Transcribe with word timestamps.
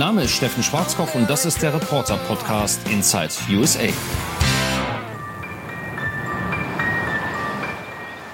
Name 0.00 0.22
ist 0.22 0.30
Steffen 0.30 0.62
Schwarzkopf 0.62 1.14
und 1.14 1.28
das 1.28 1.44
ist 1.44 1.60
der 1.60 1.74
Reporter-Podcast 1.74 2.88
Inside 2.88 3.28
USA. 3.50 3.88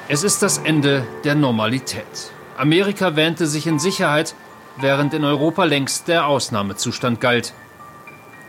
Es 0.06 0.22
ist 0.22 0.42
das 0.42 0.58
Ende 0.58 1.04
der 1.24 1.34
Normalität. 1.34 2.30
Amerika 2.56 3.16
wähnte 3.16 3.48
sich 3.48 3.66
in 3.66 3.80
Sicherheit, 3.80 4.36
während 4.76 5.12
in 5.12 5.24
Europa 5.24 5.64
längst 5.64 6.06
der 6.06 6.28
Ausnahmezustand 6.28 7.20
galt. 7.20 7.52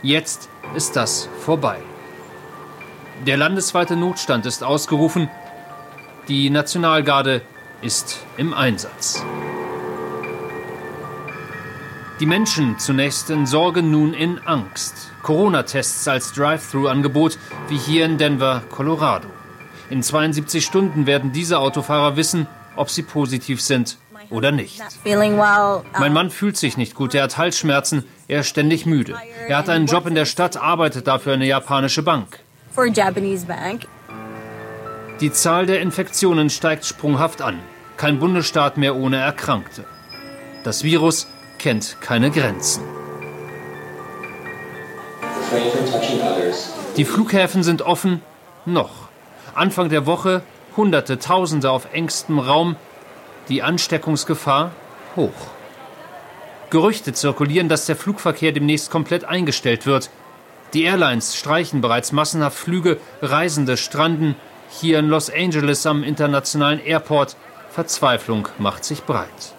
Jetzt 0.04 0.47
ist 0.75 0.95
das 0.95 1.27
vorbei. 1.39 1.77
Der 3.25 3.38
landesweite 3.38 3.95
Notstand 3.95 4.45
ist 4.45 4.63
ausgerufen. 4.63 5.27
Die 6.27 6.52
Nationalgarde 6.52 7.41
ist 7.81 8.20
im 8.38 8.54
Einsatz. 8.54 9.23
Die 12.20 12.26
Menschen 12.26 12.80
zunächst 12.80 13.30
in 13.30 13.45
Sorge, 13.45 13.84
nun 13.84 14.13
in 14.16 14.39
Angst. 14.39 15.12
Corona-Tests 15.21 16.07
als 16.07 16.34
Drive-Thru-Angebot, 16.34 17.38
wie 17.67 17.77
hier 17.77 18.05
in 18.05 18.17
Denver, 18.17 18.63
Colorado. 18.71 19.27
In 19.91 20.02
72 20.02 20.66
Stunden 20.66 21.05
werden 21.05 21.31
diese 21.31 21.59
Autofahrer 21.59 22.16
wissen, 22.16 22.48
ob 22.76 22.90
sie 22.90 23.03
positiv 23.03 23.62
sind 23.62 23.98
oder 24.31 24.52
nicht. 24.52 24.81
Mein 25.05 26.13
Mann 26.13 26.31
fühlt 26.31 26.57
sich 26.57 26.76
nicht 26.76 26.95
gut, 26.95 27.13
er 27.13 27.23
hat 27.23 27.38
Halsschmerzen, 27.38 28.03
er 28.27 28.40
ist 28.40 28.48
ständig 28.48 28.88
müde. 28.88 29.15
Er 29.48 29.57
hat 29.59 29.70
einen 29.70 29.85
Job 29.85 30.07
in 30.07 30.15
der 30.15 30.26
Stadt, 30.26 30.57
arbeitet 30.57 31.05
dafür 31.05 31.34
eine 31.34 31.45
japanische 31.45 32.02
Bank. 32.02 32.40
Die 35.21 35.31
Zahl 35.31 35.65
der 35.68 35.81
Infektionen 35.81 36.49
steigt 36.49 36.85
sprunghaft 36.85 37.43
an. 37.43 37.59
Kein 37.95 38.20
Bundesstaat 38.20 38.77
mehr 38.77 38.95
ohne 38.95 39.18
Erkrankte. 39.18 39.85
Das 40.63 40.84
Virus 40.84 41.27
kennt 41.57 41.97
keine 42.02 42.31
Grenzen. 42.31 42.84
Die 46.98 47.05
Flughäfen 47.05 47.63
sind 47.63 47.82
offen, 47.82 48.21
noch. 48.65 49.07
Anfang 49.54 49.90
der 49.90 50.05
Woche 50.05 50.41
Hunderte, 50.76 51.17
Tausende 51.17 51.71
auf 51.71 51.93
engstem 51.93 52.37
Raum, 52.37 52.76
die 53.49 53.63
Ansteckungsgefahr 53.63 54.71
hoch. 55.15 55.32
Gerüchte 56.70 57.13
zirkulieren, 57.13 57.70
dass 57.70 57.87
der 57.87 57.95
Flugverkehr 57.95 58.51
demnächst 58.51 58.91
komplett 58.91 59.26
eingestellt 59.26 59.85
wird. 59.85 60.12
Die 60.73 60.84
Airlines 60.84 61.35
streichen 61.35 61.82
bereits 61.82 62.12
massenhaft 62.12 62.57
Flüge, 62.57 62.99
Reisende 63.21 63.77
stranden. 63.77 64.35
Hier 64.69 65.00
in 65.00 65.07
Los 65.07 65.29
Angeles 65.29 65.85
am 65.85 66.03
internationalen 66.03 66.84
Airport. 66.84 67.38
Verzweiflung 67.69 68.50
macht 68.59 68.84
sich 68.84 69.03
breit. 69.03 69.56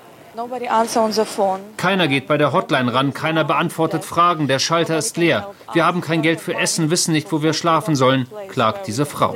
Keiner 1.77 2.09
geht 2.09 2.29
bei 2.29 2.39
der 2.39 2.53
Hotline 2.53 2.95
ran, 2.95 3.13
keiner 3.13 3.45
beantwortet 3.45 4.05
Fragen, 4.05 4.47
der 4.47 4.61
Schalter 4.61 4.97
ist 4.97 5.17
leer. 5.17 5.51
Wir 5.73 5.85
haben 5.85 6.01
kein 6.01 6.23
Geld 6.23 6.41
für 6.41 6.55
Essen, 6.55 6.91
wissen 6.91 7.13
nicht, 7.13 7.33
wo 7.33 7.43
wir 7.43 7.55
schlafen 7.55 7.97
sollen, 7.97 8.27
klagt 8.49 8.87
diese 8.87 9.05
Frau. 9.05 9.35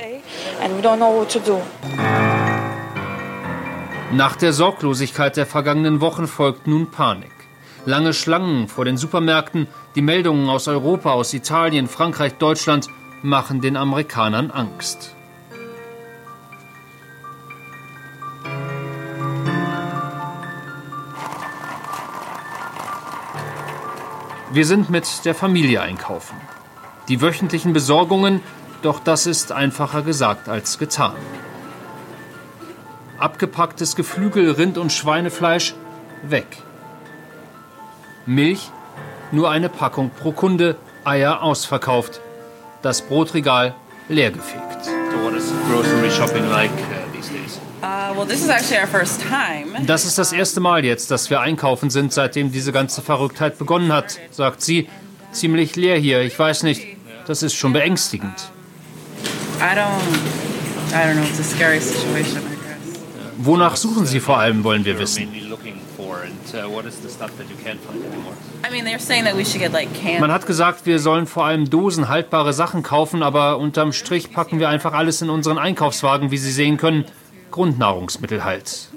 Nach 4.13 4.37
der 4.37 4.53
Sorglosigkeit 4.53 5.37
der 5.37 5.47
vergangenen 5.47 6.01
Wochen 6.01 6.29
folgt 6.29 6.67
nun 6.67 6.91
Panik. 6.91 7.33
Lange 7.85 8.13
Schlangen 8.13 8.69
vor 8.69 8.85
den 8.85 8.97
Supermärkten, 8.97 9.67
die 9.97 10.03
Meldungen 10.03 10.49
aus 10.49 10.69
Europa, 10.69 11.11
aus 11.13 11.35
Italien, 11.35 11.89
Frankreich, 11.89 12.35
Deutschland 12.35 12.87
machen 13.23 13.61
den 13.61 13.77
Amerikanern 13.77 14.51
Angst. 14.53 15.17
Wir 24.53 24.67
sind 24.67 24.91
mit 24.91 25.25
der 25.25 25.35
Familie 25.35 25.81
einkaufen. 25.81 26.37
Die 27.09 27.23
wöchentlichen 27.23 27.73
Besorgungen, 27.73 28.43
doch 28.83 29.01
das 29.01 29.27
ist 29.27 29.51
einfacher 29.51 30.03
gesagt 30.03 30.51
als 30.51 30.79
getan. 30.79 31.15
Abgepacktes 33.17 33.97
Geflügel, 33.97 34.51
Rind- 34.51 34.77
und 34.77 34.93
Schweinefleisch 34.93 35.75
weg. 36.23 36.59
Milch, 38.27 38.71
nur 39.31 39.51
eine 39.51 39.71
Packung 39.71 40.11
pro 40.11 40.33
Kunde, 40.33 40.77
Eier 41.03 41.43
ausverkauft. 41.43 42.21
Das 42.83 43.01
Brotregal 43.01 43.75
leergefegt. 44.11 44.85
So 44.85 45.25
what 45.25 45.35
is 45.35 45.51
grocery 45.67 46.11
shopping 46.11 46.47
like 46.51 46.71
uh, 46.71 47.11
these 47.15 47.31
days? 47.31 47.59
Uh, 47.83 48.25
das 49.87 50.05
ist 50.05 50.17
das 50.17 50.33
erste 50.33 50.61
Mal 50.61 50.85
jetzt, 50.85 51.11
dass 51.11 51.31
wir 51.31 51.41
einkaufen 51.41 51.91
sind, 51.91 52.13
seitdem 52.13 52.53
diese 52.53 52.71
ganze 52.71 53.03
Verrücktheit 53.03 53.59
begonnen 53.59 53.93
hat, 53.93 54.21
sagt 54.31 54.63
sie. 54.63 54.89
Ziemlich 55.33 55.75
leer 55.75 55.97
hier, 55.99 56.21
ich 56.21 56.39
weiß 56.39 56.63
nicht. 56.63 56.87
Das 57.27 57.43
ist 57.43 57.55
schon 57.55 57.73
beängstigend. 57.73 58.51
Wonach 63.39 63.77
suchen 63.77 64.07
Sie 64.07 64.21
vor 64.21 64.39
allem, 64.39 64.63
wollen 64.63 64.85
wir 64.85 64.99
wissen. 64.99 65.29
Man 70.21 70.33
hat 70.33 70.47
gesagt, 70.47 70.87
wir 70.87 70.99
sollen 70.99 71.27
vor 71.27 71.47
allem 71.47 71.69
Dosen 71.71 72.09
haltbare 72.09 72.53
Sachen 72.53 72.83
kaufen, 72.83 73.23
aber 73.23 73.59
unterm 73.59 73.93
Strich 73.93 74.33
packen 74.33 74.61
wir 74.61 74.69
einfach 74.69 74.93
alles 74.93 75.23
in 75.23 75.31
unseren 75.31 75.59
Einkaufswagen, 75.59 76.31
wie 76.31 76.39
Sie 76.39 76.53
sehen 76.53 76.77
können. 76.77 77.07
Grundnahrungsmittel 77.53 78.43
halt. 78.43 78.89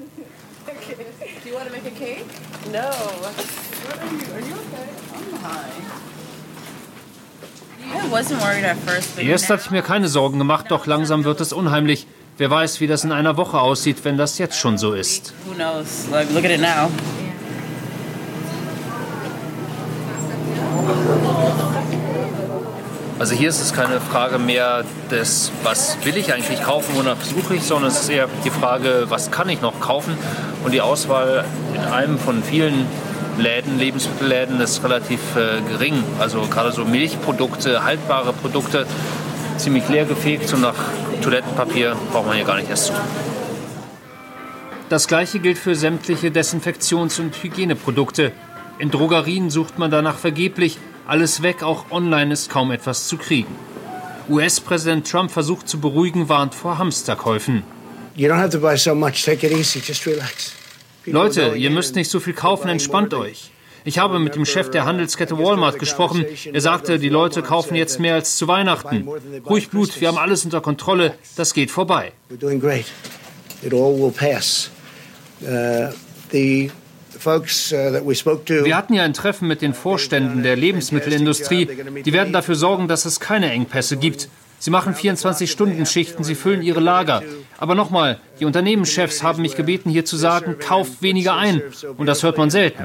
Erst 9.18 9.50
hatte 9.50 9.62
ich 9.64 9.70
mir 9.70 9.82
keine 9.82 10.08
Sorgen 10.08 10.38
gemacht, 10.38 10.66
doch 10.70 10.86
langsam 10.86 11.24
wird 11.24 11.40
es 11.40 11.52
unheimlich. 11.52 12.06
Wer 12.38 12.50
weiß, 12.50 12.80
wie 12.80 12.86
das 12.86 13.04
in 13.04 13.12
einer 13.12 13.36
Woche 13.36 13.60
aussieht, 13.60 13.98
wenn 14.02 14.18
das 14.18 14.38
jetzt 14.38 14.58
schon 14.58 14.76
so 14.76 14.92
ist. 14.92 15.32
Also 23.18 23.34
hier 23.34 23.48
ist 23.48 23.62
es 23.62 23.72
keine 23.72 23.98
Frage 23.98 24.38
mehr 24.38 24.84
des, 25.10 25.50
was 25.62 25.96
will 26.04 26.18
ich 26.18 26.34
eigentlich 26.34 26.62
kaufen, 26.62 26.94
wonach 26.96 27.16
suche 27.22 27.54
ich, 27.56 27.62
sondern 27.62 27.90
es 27.90 28.02
ist 28.02 28.10
eher 28.10 28.28
die 28.44 28.50
Frage, 28.50 29.06
was 29.08 29.30
kann 29.30 29.48
ich 29.48 29.62
noch 29.62 29.80
kaufen. 29.80 30.18
Und 30.64 30.72
die 30.72 30.82
Auswahl 30.82 31.46
in 31.74 31.80
einem 31.80 32.18
von 32.18 32.42
vielen 32.42 32.86
Läden, 33.38 33.78
Lebensmittelläden, 33.78 34.60
ist 34.60 34.84
relativ 34.84 35.20
äh, 35.34 35.62
gering. 35.62 36.04
Also 36.18 36.42
gerade 36.42 36.72
so 36.72 36.84
Milchprodukte, 36.84 37.84
haltbare 37.84 38.34
Produkte, 38.34 38.86
ziemlich 39.56 39.88
leer 39.88 40.04
gefegt 40.04 40.52
und 40.52 40.60
nach 40.60 40.74
Toilettenpapier 41.22 41.96
braucht 42.12 42.26
man 42.26 42.36
hier 42.36 42.44
gar 42.44 42.56
nicht 42.56 42.68
erst 42.68 42.88
suchen. 42.88 43.00
Das 44.90 45.08
gleiche 45.08 45.38
gilt 45.38 45.56
für 45.56 45.74
sämtliche 45.74 46.28
Desinfektions- 46.28 47.18
und 47.18 47.34
Hygieneprodukte. 47.42 48.32
In 48.78 48.90
Drogerien 48.90 49.48
sucht 49.48 49.78
man 49.78 49.90
danach 49.90 50.18
vergeblich, 50.18 50.78
alles 51.06 51.42
weg, 51.42 51.62
auch 51.62 51.90
online 51.90 52.32
ist 52.32 52.50
kaum 52.50 52.70
etwas 52.70 53.08
zu 53.08 53.16
kriegen. 53.16 53.54
US-Präsident 54.28 55.08
Trump 55.08 55.30
versucht 55.30 55.68
zu 55.68 55.80
beruhigen, 55.80 56.28
warnt 56.28 56.54
vor 56.54 56.78
Hamsterkäufen. 56.78 57.62
Leute, 61.06 61.54
ihr 61.56 61.70
müsst 61.70 61.94
nicht 61.94 62.10
so 62.10 62.18
viel 62.18 62.32
kaufen, 62.32 62.68
entspannt 62.68 63.14
euch. 63.14 63.50
Ich 63.84 63.98
habe 63.98 64.18
mit 64.18 64.34
dem 64.34 64.44
Chef 64.44 64.68
der 64.70 64.84
Handelskette 64.84 65.38
Walmart 65.38 65.78
gesprochen. 65.78 66.26
Er 66.52 66.60
sagte, 66.60 66.98
die 66.98 67.08
Leute 67.08 67.42
kaufen 67.42 67.76
jetzt 67.76 68.00
mehr 68.00 68.14
als 68.14 68.36
zu 68.36 68.48
Weihnachten. 68.48 69.08
Ruhig 69.48 69.70
Blut, 69.70 70.00
wir 70.00 70.08
haben 70.08 70.18
alles 70.18 70.44
unter 70.44 70.60
Kontrolle, 70.60 71.14
das 71.36 71.54
geht 71.54 71.70
vorbei. 71.70 72.12
Uh, 75.42 75.92
Wir 77.24 78.76
hatten 78.76 78.94
ja 78.94 79.02
ein 79.02 79.14
Treffen 79.14 79.48
mit 79.48 79.62
den 79.62 79.74
Vorständen 79.74 80.42
der 80.42 80.56
Lebensmittelindustrie. 80.56 81.68
Die 82.04 82.12
werden 82.12 82.32
dafür 82.32 82.54
sorgen, 82.54 82.88
dass 82.88 83.04
es 83.04 83.20
keine 83.20 83.50
Engpässe 83.50 83.96
gibt. 83.96 84.28
Sie 84.58 84.70
machen 84.70 84.94
24-Stunden-Schichten, 84.94 86.24
sie 86.24 86.34
füllen 86.34 86.62
ihre 86.62 86.80
Lager. 86.80 87.22
Aber 87.58 87.74
nochmal, 87.74 88.18
die 88.40 88.46
Unternehmenschefs 88.46 89.22
haben 89.22 89.42
mich 89.42 89.54
gebeten, 89.54 89.90
hier 89.90 90.04
zu 90.04 90.16
sagen, 90.16 90.56
kauft 90.58 91.02
weniger 91.02 91.36
ein. 91.36 91.62
Und 91.96 92.06
das 92.06 92.22
hört 92.22 92.38
man 92.38 92.50
selten. 92.50 92.84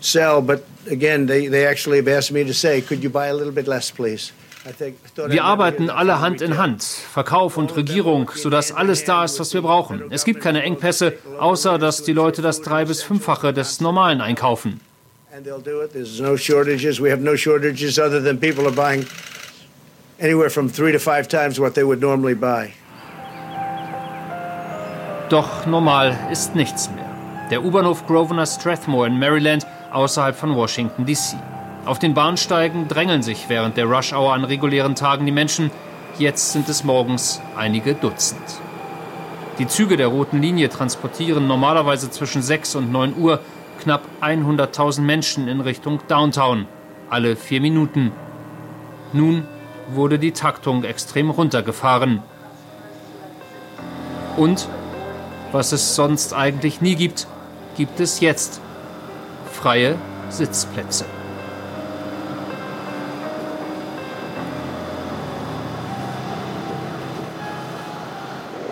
Sell, 0.00 0.40
but 0.40 0.64
again, 0.88 1.26
they, 1.26 1.48
they 1.48 1.66
actually 1.66 1.98
have 1.98 2.06
asked 2.06 2.30
me 2.30 2.44
to 2.44 2.52
say, 2.52 2.80
could 2.80 3.02
you 3.02 3.10
buy 3.10 3.26
a 3.26 3.34
little 3.34 3.52
bit 3.52 3.66
less, 3.66 3.90
please? 3.90 4.30
Wir 5.28 5.44
arbeiten 5.44 5.88
alle 5.90 6.20
Hand 6.20 6.42
in 6.42 6.58
Hand, 6.58 6.82
Verkauf 6.82 7.56
und 7.56 7.74
Regierung, 7.76 8.30
sodass 8.34 8.72
alles 8.72 9.04
da 9.04 9.24
ist, 9.24 9.38
was 9.40 9.54
wir 9.54 9.62
brauchen. 9.62 10.02
Es 10.10 10.24
gibt 10.24 10.40
keine 10.42 10.62
Engpässe, 10.62 11.14
außer 11.38 11.78
dass 11.78 12.02
die 12.02 12.12
Leute 12.12 12.42
das 12.42 12.60
drei- 12.60 12.84
bis 12.84 13.02
fünffache 13.02 13.52
des 13.52 13.80
normalen 13.80 14.20
einkaufen. 14.20 14.80
Doch 25.30 25.66
normal 25.66 26.16
ist 26.32 26.54
nichts 26.54 26.90
mehr. 26.90 27.04
Der 27.50 27.62
U-Bahnhof 27.64 28.06
Grosvenor 28.06 28.46
Strathmore 28.46 29.06
in 29.06 29.18
Maryland 29.18 29.66
außerhalb 29.92 30.34
von 30.36 30.54
Washington, 30.56 31.06
D.C. 31.06 31.36
Auf 31.84 31.98
den 31.98 32.14
Bahnsteigen 32.14 32.88
drängeln 32.88 33.22
sich 33.22 33.48
während 33.48 33.76
der 33.76 33.86
Rush-Hour 33.86 34.34
an 34.34 34.44
regulären 34.44 34.94
Tagen 34.94 35.26
die 35.26 35.32
Menschen. 35.32 35.70
Jetzt 36.18 36.52
sind 36.52 36.68
es 36.68 36.84
morgens 36.84 37.40
einige 37.56 37.94
Dutzend. 37.94 38.42
Die 39.58 39.66
Züge 39.66 39.96
der 39.96 40.08
roten 40.08 40.40
Linie 40.40 40.68
transportieren 40.68 41.46
normalerweise 41.46 42.10
zwischen 42.10 42.42
6 42.42 42.76
und 42.76 42.92
9 42.92 43.16
Uhr 43.16 43.40
knapp 43.80 44.02
100.000 44.20 45.00
Menschen 45.00 45.48
in 45.48 45.60
Richtung 45.60 46.00
Downtown, 46.08 46.66
alle 47.10 47.36
vier 47.36 47.60
Minuten. 47.60 48.12
Nun 49.12 49.46
wurde 49.88 50.18
die 50.18 50.32
Taktung 50.32 50.84
extrem 50.84 51.30
runtergefahren. 51.30 52.22
Und, 54.36 54.68
was 55.50 55.72
es 55.72 55.96
sonst 55.96 56.34
eigentlich 56.34 56.80
nie 56.80 56.94
gibt, 56.94 57.26
gibt 57.76 57.98
es 57.98 58.20
jetzt 58.20 58.60
freie 59.50 59.96
Sitzplätze. 60.28 61.04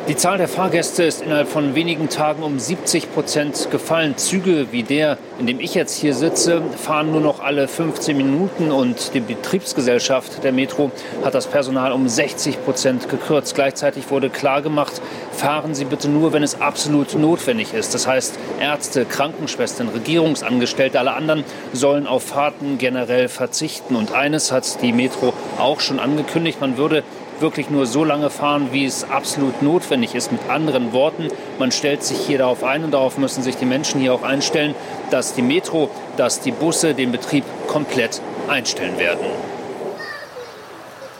Die 0.08 0.14
Zahl 0.14 0.38
der 0.38 0.46
Fahrgäste 0.46 1.02
ist 1.02 1.20
innerhalb 1.20 1.48
von 1.48 1.74
wenigen 1.74 2.08
Tagen 2.08 2.44
um 2.44 2.60
70 2.60 3.12
Prozent 3.12 3.72
gefallen. 3.72 4.16
Züge 4.16 4.68
wie 4.70 4.84
der, 4.84 5.18
in 5.40 5.48
dem 5.48 5.58
ich 5.58 5.74
jetzt 5.74 5.98
hier 5.98 6.14
sitze, 6.14 6.62
fahren 6.76 7.10
nur 7.10 7.20
noch 7.20 7.40
alle 7.40 7.66
15 7.66 8.16
Minuten 8.16 8.70
und 8.70 9.14
die 9.14 9.20
Betriebsgesellschaft 9.20 10.44
der 10.44 10.52
Metro 10.52 10.92
hat 11.24 11.34
das 11.34 11.48
Personal 11.48 11.90
um 11.90 12.08
60 12.08 12.64
Prozent 12.64 13.08
gekürzt. 13.08 13.56
Gleichzeitig 13.56 14.08
wurde 14.08 14.30
klargemacht, 14.30 15.02
fahren 15.32 15.74
Sie 15.74 15.84
bitte 15.84 16.08
nur, 16.08 16.32
wenn 16.32 16.44
es 16.44 16.60
absolut 16.60 17.16
notwendig 17.16 17.74
ist. 17.74 17.92
Das 17.92 18.06
heißt, 18.06 18.38
Ärzte, 18.60 19.06
Krankenschwestern, 19.06 19.88
Regierungsangestellte, 19.88 21.00
alle 21.00 21.14
anderen 21.14 21.42
sollen 21.72 22.06
auf 22.06 22.22
Fahrten 22.22 22.78
generell 22.78 23.26
verzichten. 23.26 23.96
Und 23.96 24.14
eines 24.14 24.52
hat 24.52 24.82
die 24.82 24.92
Metro 24.92 25.32
auch 25.58 25.80
schon 25.80 25.98
angekündigt, 25.98 26.60
man 26.60 26.76
würde 26.76 27.02
wirklich 27.40 27.70
nur 27.70 27.86
so 27.86 28.04
lange 28.04 28.30
fahren, 28.30 28.68
wie 28.72 28.84
es 28.84 29.04
absolut 29.04 29.62
notwendig 29.62 30.14
ist. 30.14 30.32
Mit 30.32 30.48
anderen 30.48 30.92
Worten, 30.92 31.28
man 31.58 31.72
stellt 31.72 32.02
sich 32.02 32.18
hier 32.18 32.38
darauf 32.38 32.64
ein 32.64 32.84
und 32.84 32.92
darauf 32.92 33.18
müssen 33.18 33.42
sich 33.42 33.56
die 33.56 33.64
Menschen 33.64 34.00
hier 34.00 34.14
auch 34.14 34.22
einstellen, 34.22 34.74
dass 35.10 35.34
die 35.34 35.42
Metro, 35.42 35.90
dass 36.16 36.40
die 36.40 36.52
Busse 36.52 36.94
den 36.94 37.12
Betrieb 37.12 37.44
komplett 37.68 38.20
einstellen 38.48 38.98
werden. 38.98 39.26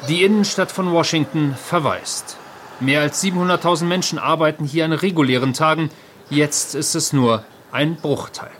Die 0.08 0.22
Innenstadt 0.22 0.70
von 0.70 0.92
Washington 0.92 1.56
verweist. 1.56 2.36
Mehr 2.78 3.00
als 3.00 3.22
700.000 3.22 3.84
Menschen 3.84 4.18
arbeiten 4.18 4.64
hier 4.64 4.84
an 4.84 4.92
regulären 4.92 5.52
Tagen. 5.52 5.90
Jetzt 6.30 6.74
ist 6.74 6.94
es 6.94 7.12
nur 7.12 7.44
ein 7.72 7.96
Bruchteil. 7.96 8.50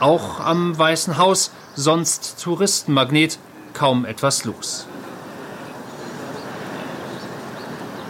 Auch 0.00 0.40
am 0.40 0.78
Weißen 0.78 1.18
Haus, 1.18 1.50
sonst 1.74 2.42
Touristenmagnet, 2.42 3.38
kaum 3.78 4.04
etwas 4.04 4.44
los. 4.44 4.86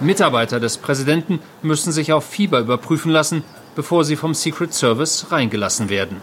Mitarbeiter 0.00 0.60
des 0.60 0.78
Präsidenten 0.78 1.40
müssen 1.60 1.92
sich 1.92 2.12
auf 2.12 2.24
Fieber 2.24 2.60
überprüfen 2.60 3.12
lassen, 3.12 3.44
bevor 3.74 4.04
sie 4.04 4.16
vom 4.16 4.32
Secret 4.32 4.72
Service 4.72 5.26
reingelassen 5.30 5.90
werden. 5.90 6.22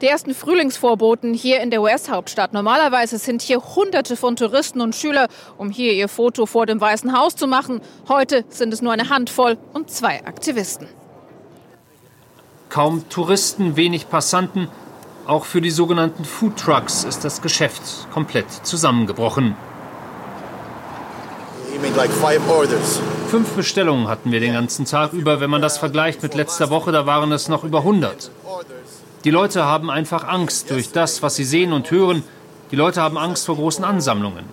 Die 0.00 0.06
ersten 0.06 0.32
Frühlingsvorboten 0.32 1.34
hier 1.34 1.60
in 1.60 1.72
der 1.72 1.82
US-Hauptstadt. 1.82 2.52
Normalerweise 2.52 3.18
sind 3.18 3.42
hier 3.42 3.60
Hunderte 3.74 4.16
von 4.16 4.36
Touristen 4.36 4.80
und 4.80 4.94
Schüler, 4.94 5.26
um 5.56 5.70
hier 5.70 5.92
ihr 5.92 6.06
Foto 6.06 6.46
vor 6.46 6.66
dem 6.66 6.80
Weißen 6.80 7.18
Haus 7.18 7.34
zu 7.34 7.48
machen. 7.48 7.80
Heute 8.06 8.44
sind 8.48 8.72
es 8.72 8.80
nur 8.80 8.92
eine 8.92 9.08
Handvoll 9.08 9.58
und 9.72 9.90
zwei 9.90 10.24
Aktivisten. 10.24 10.86
Kaum 12.68 13.08
Touristen, 13.08 13.74
wenig 13.74 14.08
Passanten, 14.08 14.68
auch 15.28 15.44
für 15.44 15.60
die 15.60 15.70
sogenannten 15.70 16.24
Food 16.24 16.56
Trucks 16.56 17.04
ist 17.04 17.22
das 17.22 17.42
Geschäft 17.42 17.82
komplett 18.12 18.50
zusammengebrochen. 18.62 19.54
Fünf 23.28 23.50
Bestellungen 23.50 24.08
hatten 24.08 24.32
wir 24.32 24.40
den 24.40 24.54
ganzen 24.54 24.86
Tag 24.86 25.12
über. 25.12 25.40
Wenn 25.40 25.50
man 25.50 25.60
das 25.60 25.76
vergleicht 25.76 26.22
mit 26.22 26.34
letzter 26.34 26.70
Woche, 26.70 26.92
da 26.92 27.04
waren 27.04 27.30
es 27.30 27.48
noch 27.48 27.62
über 27.62 27.80
100. 27.80 28.30
Die 29.24 29.30
Leute 29.30 29.64
haben 29.64 29.90
einfach 29.90 30.26
Angst 30.26 30.70
durch 30.70 30.92
das, 30.92 31.22
was 31.22 31.36
sie 31.36 31.44
sehen 31.44 31.74
und 31.74 31.90
hören. 31.90 32.24
Die 32.70 32.76
Leute 32.76 33.02
haben 33.02 33.18
Angst 33.18 33.44
vor 33.46 33.56
großen 33.56 33.84
Ansammlungen. 33.84 34.44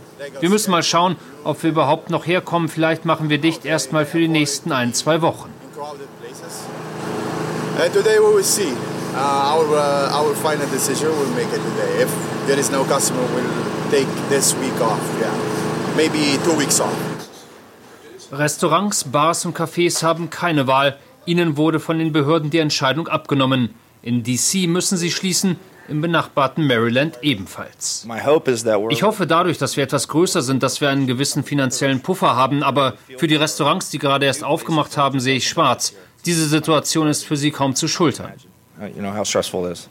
Wir 0.41 0.49
müssen 0.49 0.71
mal 0.71 0.83
schauen, 0.83 1.15
ob 1.45 1.63
wir 1.63 1.69
überhaupt 1.69 2.09
noch 2.09 2.27
herkommen. 2.27 2.67
Vielleicht 2.67 3.05
machen 3.05 3.29
wir 3.29 3.37
dicht 3.37 3.63
erstmal 3.63 4.05
für 4.05 4.19
die 4.19 4.27
nächsten 4.27 4.73
ein, 4.73 4.93
zwei 4.93 5.21
Wochen. 5.21 5.49
And 7.77 7.93
today 7.93 8.19
we 8.19 8.35
will 8.35 8.43
see 8.43 8.73
uh, 9.15 9.53
our, 9.55 9.65
uh, 9.77 10.19
our 10.19 10.35
final 10.35 10.67
decision 10.67 11.07
we'll 11.07 11.35
make 11.35 11.47
it 11.47 11.61
today. 11.61 12.03
If 12.03 12.11
there 12.47 12.59
is 12.59 12.69
no 12.69 12.83
customer, 12.83 13.23
we'll 13.33 13.91
take 13.91 14.07
this 14.29 14.53
week 14.55 14.79
off. 14.81 15.01
Yeah, 15.19 15.33
maybe 15.95 16.37
two 16.43 16.55
weeks 16.57 16.79
off. 16.79 16.95
Restaurants, 18.31 19.03
Bars 19.03 19.45
und 19.45 19.55
Cafés 19.55 20.03
haben 20.03 20.29
keine 20.29 20.67
Wahl. 20.67 20.97
Ihnen 21.25 21.57
wurde 21.57 21.79
von 21.79 21.97
den 21.97 22.11
Behörden 22.11 22.49
die 22.49 22.59
Entscheidung 22.59 23.07
abgenommen. 23.07 23.73
In 24.01 24.23
DC 24.23 24.67
müssen 24.67 24.97
sie 24.97 25.11
schließen, 25.11 25.57
im 25.87 26.01
benachbarten 26.01 26.65
Maryland 26.67 27.19
ebenfalls. 27.21 28.07
Ich 28.89 29.03
hoffe 29.03 29.27
dadurch, 29.27 29.57
dass 29.57 29.77
wir 29.77 29.83
etwas 29.83 30.07
größer 30.07 30.41
sind, 30.41 30.63
dass 30.63 30.81
wir 30.81 30.89
einen 30.89 31.07
gewissen 31.07 31.43
finanziellen 31.43 32.01
Puffer 32.01 32.35
haben, 32.35 32.63
aber 32.63 32.95
für 33.17 33.27
die 33.27 33.35
Restaurants, 33.35 33.89
die 33.89 33.99
gerade 33.99 34.25
erst 34.25 34.43
aufgemacht 34.43 34.97
haben, 34.97 35.19
sehe 35.19 35.37
ich 35.37 35.47
schwarz. 35.47 35.93
Diese 36.25 36.47
Situation 36.47 37.07
ist 37.07 37.23
für 37.23 37.37
sie 37.37 37.51
kaum 37.51 37.75
zu 37.75 37.87
schultern. 37.87 38.33
Uh, 38.79 38.85
you 38.87 39.01
know 39.01 39.15
how 39.15 39.23
stressful 39.23 39.65
it 39.65 39.73
is. 39.73 39.89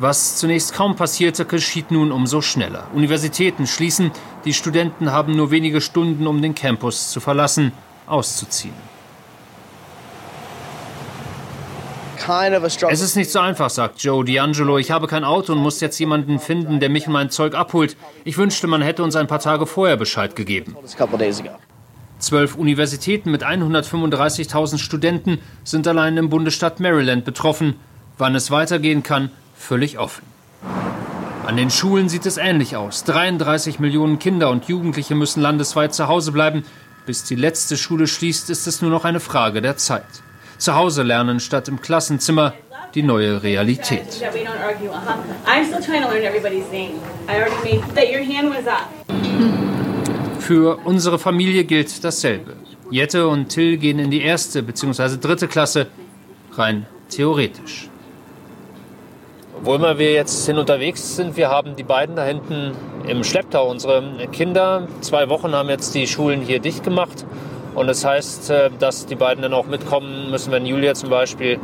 Was 0.00 0.36
zunächst 0.36 0.74
kaum 0.74 0.94
passierte, 0.94 1.44
geschieht 1.44 1.90
nun 1.90 2.12
umso 2.12 2.40
schneller. 2.40 2.86
Universitäten 2.94 3.66
schließen, 3.66 4.12
die 4.44 4.54
Studenten 4.54 5.10
haben 5.10 5.34
nur 5.34 5.50
wenige 5.50 5.80
Stunden, 5.80 6.26
um 6.28 6.40
den 6.40 6.54
Campus 6.54 7.10
zu 7.10 7.18
verlassen, 7.18 7.72
auszuziehen. 8.06 8.74
Es 12.90 13.00
ist 13.00 13.16
nicht 13.16 13.30
so 13.30 13.38
einfach, 13.38 13.70
sagt 13.70 14.02
Joe 14.02 14.22
D'Angelo. 14.22 14.78
Ich 14.78 14.90
habe 14.90 15.06
kein 15.06 15.24
Auto 15.24 15.52
und 15.52 15.60
muss 15.60 15.80
jetzt 15.80 15.98
jemanden 15.98 16.38
finden, 16.38 16.78
der 16.78 16.90
mich 16.90 17.06
und 17.06 17.14
mein 17.14 17.30
Zeug 17.30 17.54
abholt. 17.54 17.96
Ich 18.24 18.36
wünschte, 18.36 18.66
man 18.66 18.82
hätte 18.82 19.02
uns 19.02 19.16
ein 19.16 19.26
paar 19.26 19.38
Tage 19.38 19.66
vorher 19.66 19.96
Bescheid 19.96 20.36
gegeben. 20.36 20.76
Zwölf 22.18 22.56
Universitäten 22.56 23.30
mit 23.30 23.44
135.000 23.44 24.78
Studenten 24.78 25.38
sind 25.62 25.86
allein 25.86 26.16
im 26.16 26.30
Bundesstaat 26.30 26.80
Maryland 26.80 27.24
betroffen. 27.24 27.76
Wann 28.16 28.34
es 28.34 28.50
weitergehen 28.50 29.04
kann, 29.04 29.30
völlig 29.56 29.98
offen. 29.98 30.24
An 31.46 31.56
den 31.56 31.70
Schulen 31.70 32.08
sieht 32.08 32.26
es 32.26 32.36
ähnlich 32.36 32.76
aus. 32.76 33.04
33 33.04 33.78
Millionen 33.78 34.18
Kinder 34.18 34.50
und 34.50 34.66
Jugendliche 34.66 35.14
müssen 35.14 35.40
landesweit 35.40 35.94
zu 35.94 36.08
Hause 36.08 36.32
bleiben. 36.32 36.64
Bis 37.06 37.24
die 37.24 37.36
letzte 37.36 37.76
Schule 37.76 38.06
schließt, 38.06 38.50
ist 38.50 38.66
es 38.66 38.82
nur 38.82 38.90
noch 38.90 39.04
eine 39.04 39.20
Frage 39.20 39.62
der 39.62 39.76
Zeit. 39.76 40.04
Zu 40.58 40.74
Hause 40.74 41.04
lernen 41.04 41.40
statt 41.40 41.68
im 41.68 41.80
Klassenzimmer 41.80 42.52
die 42.94 43.02
neue 43.02 43.42
Realität. 43.42 44.22
I'm 49.08 49.77
Für 50.48 50.78
unsere 50.86 51.18
Familie 51.18 51.64
gilt 51.64 52.02
dasselbe. 52.02 52.54
Jette 52.90 53.28
und 53.28 53.50
Till 53.50 53.76
gehen 53.76 53.98
in 53.98 54.10
die 54.10 54.22
erste 54.22 54.62
bzw. 54.62 55.18
dritte 55.20 55.46
Klasse, 55.46 55.88
rein 56.54 56.86
theoretisch. 57.10 57.90
Wo 59.62 59.74
immer 59.74 59.98
wir 59.98 60.14
jetzt 60.14 60.46
hin 60.46 60.56
unterwegs 60.56 61.16
sind, 61.16 61.36
wir 61.36 61.50
haben 61.50 61.76
die 61.76 61.82
beiden 61.82 62.16
da 62.16 62.24
hinten 62.24 62.72
im 63.06 63.24
Schlepptau. 63.24 63.70
Unsere 63.70 64.02
Kinder, 64.32 64.88
zwei 65.02 65.28
Wochen 65.28 65.52
haben 65.52 65.68
jetzt 65.68 65.94
die 65.94 66.06
Schulen 66.06 66.40
hier 66.40 66.60
dicht 66.60 66.82
gemacht. 66.82 67.26
Und 67.74 67.86
das 67.86 68.06
heißt, 68.06 68.48
äh, 68.48 68.70
dass 68.78 69.04
die 69.04 69.16
beiden 69.16 69.42
dann 69.42 69.52
auch 69.52 69.66
mitkommen 69.66 70.30
müssen, 70.30 70.50
wenn 70.50 70.64
Julia 70.64 70.94
zum 70.94 71.10
Beispiel 71.10 71.58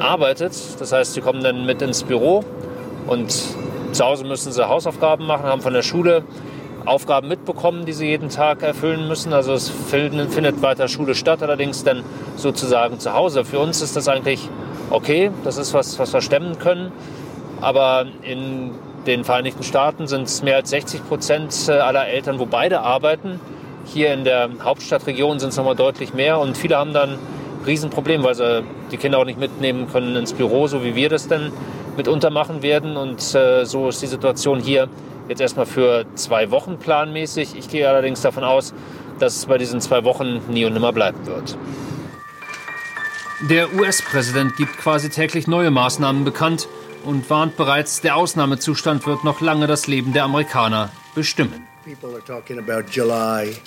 arbeitet. 0.00 0.52
Das 0.80 0.90
heißt, 0.90 1.14
sie 1.14 1.20
kommen 1.20 1.44
dann 1.44 1.64
mit 1.64 1.80
ins 1.80 2.02
Büro 2.02 2.44
und 3.06 3.32
zu 3.92 4.04
Hause 4.04 4.24
müssen 4.24 4.50
sie 4.50 4.68
Hausaufgaben 4.68 5.26
machen, 5.26 5.44
haben 5.44 5.62
von 5.62 5.74
der 5.74 5.82
Schule 5.82 6.24
Aufgaben 6.86 7.28
mitbekommen, 7.28 7.84
die 7.84 7.92
sie 7.92 8.06
jeden 8.06 8.28
Tag 8.28 8.62
erfüllen 8.62 9.08
müssen. 9.08 9.32
Also 9.32 9.52
es 9.52 9.68
findet 9.68 10.62
weiter 10.62 10.88
Schule 10.88 11.14
statt, 11.14 11.42
allerdings 11.42 11.84
dann 11.84 12.02
sozusagen 12.36 12.98
zu 12.98 13.12
Hause. 13.12 13.44
Für 13.44 13.58
uns 13.58 13.82
ist 13.82 13.96
das 13.96 14.08
eigentlich 14.08 14.48
okay, 14.90 15.30
das 15.44 15.58
ist 15.58 15.74
was, 15.74 15.98
was 15.98 16.12
wir 16.12 16.20
stemmen 16.20 16.58
können. 16.58 16.92
Aber 17.60 18.06
in 18.22 18.70
den 19.06 19.24
Vereinigten 19.24 19.62
Staaten 19.62 20.06
sind 20.06 20.22
es 20.22 20.42
mehr 20.42 20.56
als 20.56 20.70
60 20.70 21.06
Prozent 21.08 21.68
aller 21.68 22.06
Eltern, 22.06 22.38
wo 22.38 22.46
beide 22.46 22.80
arbeiten. 22.80 23.40
Hier 23.84 24.12
in 24.12 24.24
der 24.24 24.48
Hauptstadtregion 24.62 25.38
sind 25.38 25.50
es 25.50 25.56
nochmal 25.56 25.76
deutlich 25.76 26.12
mehr 26.12 26.38
und 26.38 26.56
viele 26.56 26.76
haben 26.76 26.92
dann 26.92 27.18
Riesenproblem, 27.66 28.22
weil 28.22 28.34
sie 28.34 28.62
die 28.90 28.96
Kinder 28.96 29.18
auch 29.18 29.24
nicht 29.24 29.38
mitnehmen 29.38 29.88
können 29.90 30.16
ins 30.16 30.32
Büro, 30.32 30.66
so 30.66 30.84
wie 30.84 30.94
wir 30.94 31.08
das 31.08 31.28
denn 31.28 31.52
mitunter 31.96 32.30
machen 32.30 32.62
werden. 32.62 32.96
Und 32.96 33.34
äh, 33.34 33.64
so 33.64 33.88
ist 33.88 34.02
die 34.02 34.06
Situation 34.06 34.60
hier 34.60 34.88
jetzt 35.28 35.40
erstmal 35.40 35.66
für 35.66 36.06
zwei 36.14 36.50
Wochen 36.50 36.78
planmäßig. 36.78 37.56
Ich 37.56 37.68
gehe 37.68 37.88
allerdings 37.88 38.22
davon 38.22 38.44
aus, 38.44 38.74
dass 39.18 39.36
es 39.36 39.46
bei 39.46 39.58
diesen 39.58 39.80
zwei 39.80 40.04
Wochen 40.04 40.40
nie 40.48 40.64
und 40.64 40.74
nimmer 40.74 40.92
bleiben 40.92 41.26
wird. 41.26 41.56
Der 43.50 43.74
US-Präsident 43.74 44.56
gibt 44.56 44.78
quasi 44.78 45.10
täglich 45.10 45.46
neue 45.46 45.70
Maßnahmen 45.70 46.24
bekannt 46.24 46.68
und 47.04 47.28
warnt 47.28 47.56
bereits, 47.56 48.00
der 48.00 48.16
Ausnahmezustand 48.16 49.06
wird 49.06 49.24
noch 49.24 49.40
lange 49.40 49.66
das 49.66 49.86
Leben 49.86 50.12
der 50.12 50.24
Amerikaner 50.24 50.90
bestimmen. 51.14 51.66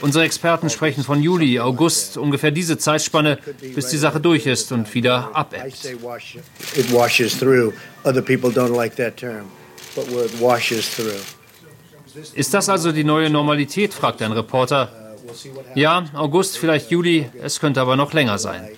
Unsere 0.01 0.25
Experten 0.25 0.69
sprechen 0.69 1.03
von 1.03 1.21
Juli, 1.21 1.59
August, 1.59 2.17
ungefähr 2.17 2.51
diese 2.51 2.77
Zeitspanne, 2.77 3.39
bis 3.75 3.87
die 3.87 3.97
Sache 3.97 4.19
durch 4.19 4.45
ist 4.45 4.71
und 4.73 4.93
wieder 4.93 5.29
abebbt. 5.33 5.87
Ist 12.33 12.53
das 12.53 12.69
also 12.69 12.91
die 12.91 13.03
neue 13.03 13.29
Normalität, 13.29 13.93
fragt 13.93 14.21
ein 14.21 14.31
Reporter. 14.31 15.15
Ja, 15.75 16.05
August, 16.13 16.57
vielleicht 16.57 16.89
Juli, 16.89 17.29
es 17.41 17.59
könnte 17.59 17.81
aber 17.81 17.95
noch 17.95 18.13
länger 18.13 18.37
sein. 18.37 18.69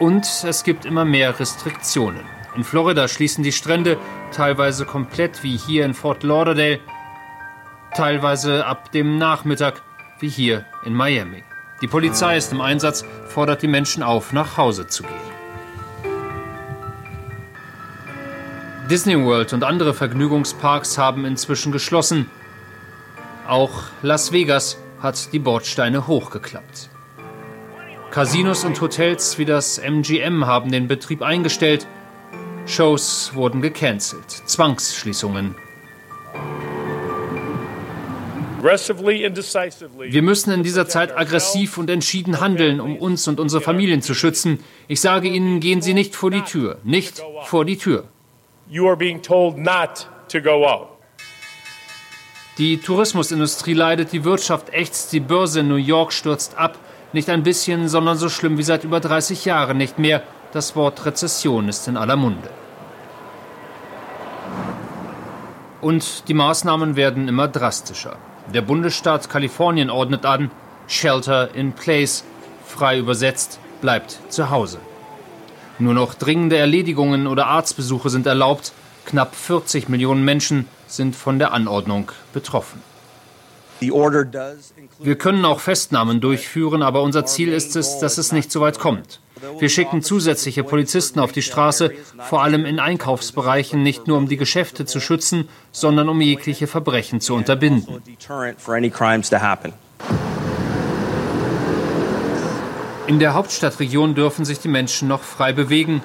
Und 0.00 0.26
es 0.44 0.64
gibt 0.64 0.84
immer 0.84 1.04
mehr 1.04 1.38
Restriktionen. 1.38 2.22
In 2.56 2.64
Florida 2.64 3.08
schließen 3.08 3.44
die 3.44 3.52
Strände 3.52 3.98
teilweise 4.32 4.84
komplett 4.84 5.42
wie 5.42 5.56
hier 5.56 5.84
in 5.84 5.94
Fort 5.94 6.22
Lauderdale, 6.22 6.80
teilweise 7.94 8.66
ab 8.66 8.92
dem 8.92 9.18
Nachmittag 9.18 9.82
wie 10.20 10.28
hier 10.28 10.64
in 10.84 10.94
Miami. 10.94 11.44
Die 11.82 11.86
Polizei 11.88 12.36
ist 12.36 12.52
im 12.52 12.60
Einsatz, 12.60 13.04
fordert 13.28 13.62
die 13.62 13.68
Menschen 13.68 14.02
auf, 14.02 14.32
nach 14.32 14.56
Hause 14.56 14.86
zu 14.86 15.02
gehen. 15.02 15.31
Disney 18.92 19.18
World 19.24 19.54
und 19.54 19.64
andere 19.64 19.94
Vergnügungsparks 19.94 20.98
haben 20.98 21.24
inzwischen 21.24 21.72
geschlossen. 21.72 22.30
Auch 23.48 23.84
Las 24.02 24.32
Vegas 24.32 24.76
hat 25.00 25.32
die 25.32 25.38
Bordsteine 25.38 26.06
hochgeklappt. 26.06 26.90
Casinos 28.10 28.64
und 28.64 28.78
Hotels 28.82 29.38
wie 29.38 29.46
das 29.46 29.78
MGM 29.78 30.44
haben 30.44 30.70
den 30.70 30.88
Betrieb 30.88 31.22
eingestellt 31.22 31.86
Shows 32.66 33.30
wurden 33.32 33.62
gecancelt, 33.62 34.30
Zwangsschließungen. 34.44 35.54
Wir 38.60 40.22
müssen 40.22 40.52
in 40.52 40.62
dieser 40.62 40.86
Zeit 40.86 41.16
aggressiv 41.16 41.78
und 41.78 41.88
entschieden 41.88 42.42
handeln, 42.42 42.78
um 42.78 42.98
uns 42.98 43.26
und 43.26 43.40
unsere 43.40 43.62
Familien 43.62 44.02
zu 44.02 44.12
schützen. 44.12 44.58
Ich 44.86 45.00
sage 45.00 45.28
Ihnen, 45.28 45.60
gehen 45.60 45.80
Sie 45.80 45.94
nicht 45.94 46.14
vor 46.14 46.30
die 46.30 46.42
Tür, 46.42 46.76
nicht 46.84 47.22
vor 47.46 47.64
die 47.64 47.78
Tür. 47.78 48.11
Die 52.58 52.78
Tourismusindustrie 52.78 53.74
leidet, 53.74 54.12
die 54.12 54.24
Wirtschaft 54.24 54.72
ächzt, 54.72 55.12
die 55.12 55.20
Börse 55.20 55.60
in 55.60 55.68
New 55.68 55.76
York 55.76 56.12
stürzt 56.12 56.56
ab. 56.56 56.78
Nicht 57.12 57.28
ein 57.28 57.42
bisschen, 57.42 57.88
sondern 57.88 58.16
so 58.16 58.28
schlimm 58.28 58.58
wie 58.58 58.62
seit 58.62 58.84
über 58.84 59.00
30 59.00 59.44
Jahren 59.44 59.78
nicht 59.78 59.98
mehr. 59.98 60.22
Das 60.52 60.76
Wort 60.76 61.04
Rezession 61.06 61.68
ist 61.68 61.88
in 61.88 61.96
aller 61.96 62.16
Munde. 62.16 62.50
Und 65.80 66.28
die 66.28 66.34
Maßnahmen 66.34 66.94
werden 66.94 67.26
immer 67.26 67.48
drastischer. 67.48 68.16
Der 68.52 68.62
Bundesstaat 68.62 69.28
Kalifornien 69.28 69.90
ordnet 69.90 70.24
an, 70.26 70.50
Shelter 70.86 71.54
in 71.54 71.72
Place, 71.72 72.24
frei 72.66 72.98
übersetzt, 72.98 73.58
bleibt 73.80 74.20
zu 74.28 74.50
Hause. 74.50 74.78
Nur 75.82 75.94
noch 75.94 76.14
dringende 76.14 76.56
Erledigungen 76.56 77.26
oder 77.26 77.48
Arztbesuche 77.48 78.08
sind 78.08 78.24
erlaubt. 78.26 78.72
Knapp 79.04 79.34
40 79.34 79.88
Millionen 79.88 80.24
Menschen 80.24 80.68
sind 80.86 81.16
von 81.16 81.40
der 81.40 81.52
Anordnung 81.52 82.12
betroffen. 82.32 82.80
Wir 83.80 85.18
können 85.18 85.44
auch 85.44 85.58
Festnahmen 85.58 86.20
durchführen, 86.20 86.84
aber 86.84 87.02
unser 87.02 87.26
Ziel 87.26 87.52
ist 87.52 87.74
es, 87.74 87.98
dass 87.98 88.16
es 88.16 88.30
nicht 88.30 88.52
so 88.52 88.60
weit 88.60 88.78
kommt. 88.78 89.18
Wir 89.58 89.68
schicken 89.68 90.02
zusätzliche 90.02 90.62
Polizisten 90.62 91.18
auf 91.18 91.32
die 91.32 91.42
Straße, 91.42 91.90
vor 92.28 92.44
allem 92.44 92.64
in 92.64 92.78
Einkaufsbereichen, 92.78 93.82
nicht 93.82 94.06
nur 94.06 94.18
um 94.18 94.28
die 94.28 94.36
Geschäfte 94.36 94.86
zu 94.86 95.00
schützen, 95.00 95.48
sondern 95.72 96.08
um 96.08 96.20
jegliche 96.20 96.68
Verbrechen 96.68 97.20
zu 97.20 97.34
unterbinden. 97.34 98.00
In 103.12 103.18
der 103.18 103.34
Hauptstadtregion 103.34 104.14
dürfen 104.14 104.46
sich 104.46 104.60
die 104.60 104.68
Menschen 104.68 105.06
noch 105.06 105.20
frei 105.20 105.52
bewegen, 105.52 106.02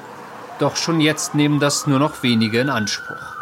doch 0.60 0.76
schon 0.76 1.00
jetzt 1.00 1.36
nehmen 1.36 1.62
das 1.62 1.88
nur 1.88 2.00
noch 2.00 2.22
wenige 2.22 2.60
in 2.60 2.70
Anspruch. 2.70 3.38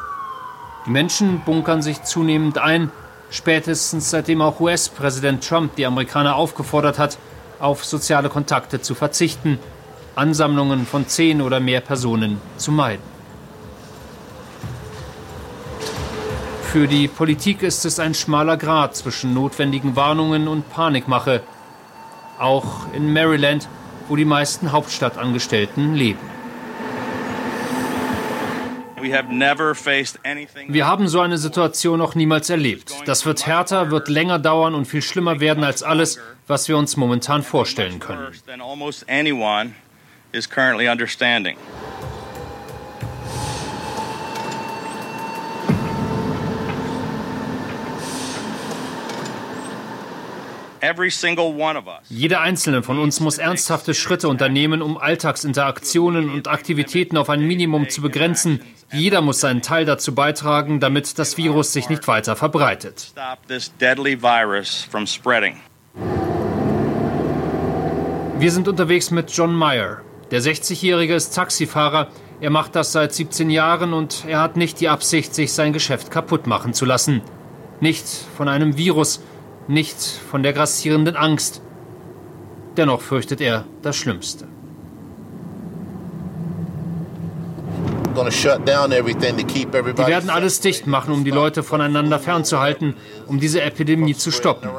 Die 0.86 0.92
Menschen 0.92 1.42
bunkern 1.44 1.82
sich 1.82 2.04
zunehmend 2.04 2.60
ein, 2.60 2.92
spätestens 3.32 4.12
seitdem 4.12 4.44
auch 4.44 4.60
US-Präsident 4.60 5.44
Trump 5.50 5.76
die 5.78 5.88
Amerikaner 5.88 6.36
aufgefordert 6.36 7.00
hat, 7.00 7.18
auf 7.60 7.84
soziale 7.84 8.30
Kontakte 8.30 8.82
zu 8.82 8.94
verzichten, 8.94 9.58
Ansammlungen 10.14 10.86
von 10.86 11.08
zehn 11.08 11.42
oder 11.42 11.60
mehr 11.60 11.82
Personen 11.82 12.40
zu 12.58 12.72
meiden. 12.72 13.02
Für 16.72 16.88
die 16.88 17.08
Politik 17.08 17.64
ist 17.64 17.84
es 17.84 18.00
ein 18.00 18.14
schmaler 18.14 18.58
Grat 18.58 18.96
zwischen 18.96 19.34
notwendigen 19.34 19.96
Warnungen 19.96 20.48
und 20.48 20.70
Panikmache, 20.70 21.42
auch 22.40 22.92
in 22.94 23.12
Maryland, 23.14 23.68
wo 24.08 24.16
die 24.16 24.26
meisten 24.26 24.72
Hauptstadtangestellten 24.72 25.96
leben. 25.96 26.20
Wir 30.68 30.88
haben 30.88 31.08
so 31.08 31.20
eine 31.20 31.38
Situation 31.38 32.00
noch 32.00 32.16
niemals 32.16 32.50
erlebt. 32.50 32.92
Das 33.06 33.26
wird 33.26 33.46
härter, 33.46 33.92
wird 33.92 34.10
länger 34.10 34.40
dauern 34.40 34.74
und 34.74 34.86
viel 34.86 35.02
schlimmer 35.02 35.40
werden 35.40 35.64
als 35.64 35.84
alles, 35.84 36.20
was 36.48 36.68
wir 36.68 36.78
uns 36.78 36.98
momentan 36.98 37.44
vorstellen 37.44 38.00
können. 38.00 38.28
Jeder 52.10 52.42
einzelne 52.42 52.84
von 52.84 53.00
uns 53.00 53.20
muss 53.20 53.38
ernsthafte 53.38 53.94
Schritte 53.94 54.28
unternehmen, 54.28 54.82
um 54.82 54.98
Alltagsinteraktionen 54.98 56.30
und 56.30 56.48
Aktivitäten 56.48 57.18
auf 57.18 57.30
ein 57.30 57.42
Minimum 57.42 57.90
zu 57.90 58.02
begrenzen. 58.02 58.62
Jeder 58.92 59.22
muss 59.22 59.40
seinen 59.40 59.64
Teil 59.64 59.86
dazu 59.86 60.14
beitragen, 60.14 60.80
damit 60.80 61.18
das 61.18 61.38
Virus 61.38 61.74
sich 61.74 61.90
nicht 61.90 62.08
weiter 62.08 62.36
verbreitet. 62.36 63.14
Wir 68.38 68.52
sind 68.52 68.68
unterwegs 68.68 69.12
mit 69.12 69.32
John 69.32 69.56
Meyer. 69.56 70.02
Der 70.30 70.42
60-Jährige 70.42 71.16
ist 71.16 71.34
Taxifahrer. 71.34 72.10
Er 72.42 72.50
macht 72.50 72.76
das 72.76 72.92
seit 72.92 73.14
17 73.14 73.50
Jahren 73.50 73.94
und 73.94 74.26
er 74.28 74.42
hat 74.42 74.58
nicht 74.58 74.82
die 74.82 74.90
Absicht, 74.90 75.34
sich 75.34 75.54
sein 75.54 75.74
Geschäft 75.74 76.12
kaputt 76.12 76.46
machen 76.46 76.74
zu 76.74 76.86
lassen. 76.86 77.22
Nicht 77.80 78.06
von 78.38 78.50
einem 78.50 78.78
Virus, 78.78 79.22
nicht 79.68 80.02
von 80.02 80.44
der 80.44 80.54
grassierenden 80.54 81.16
Angst. 81.16 81.62
Dennoch 82.78 83.02
fürchtet 83.02 83.42
er 83.42 83.66
das 83.82 83.96
Schlimmste. 83.96 84.48
Die 88.16 90.08
werden 90.08 90.30
alles 90.30 90.62
dicht 90.62 90.88
machen, 90.88 91.14
um 91.14 91.26
die 91.26 91.32
Leute 91.32 91.64
voneinander 91.64 92.20
fernzuhalten, 92.20 92.96
um 93.28 93.40
diese 93.40 93.62
Epidemie 93.62 94.16
zu 94.16 94.32
stoppen. 94.32 94.70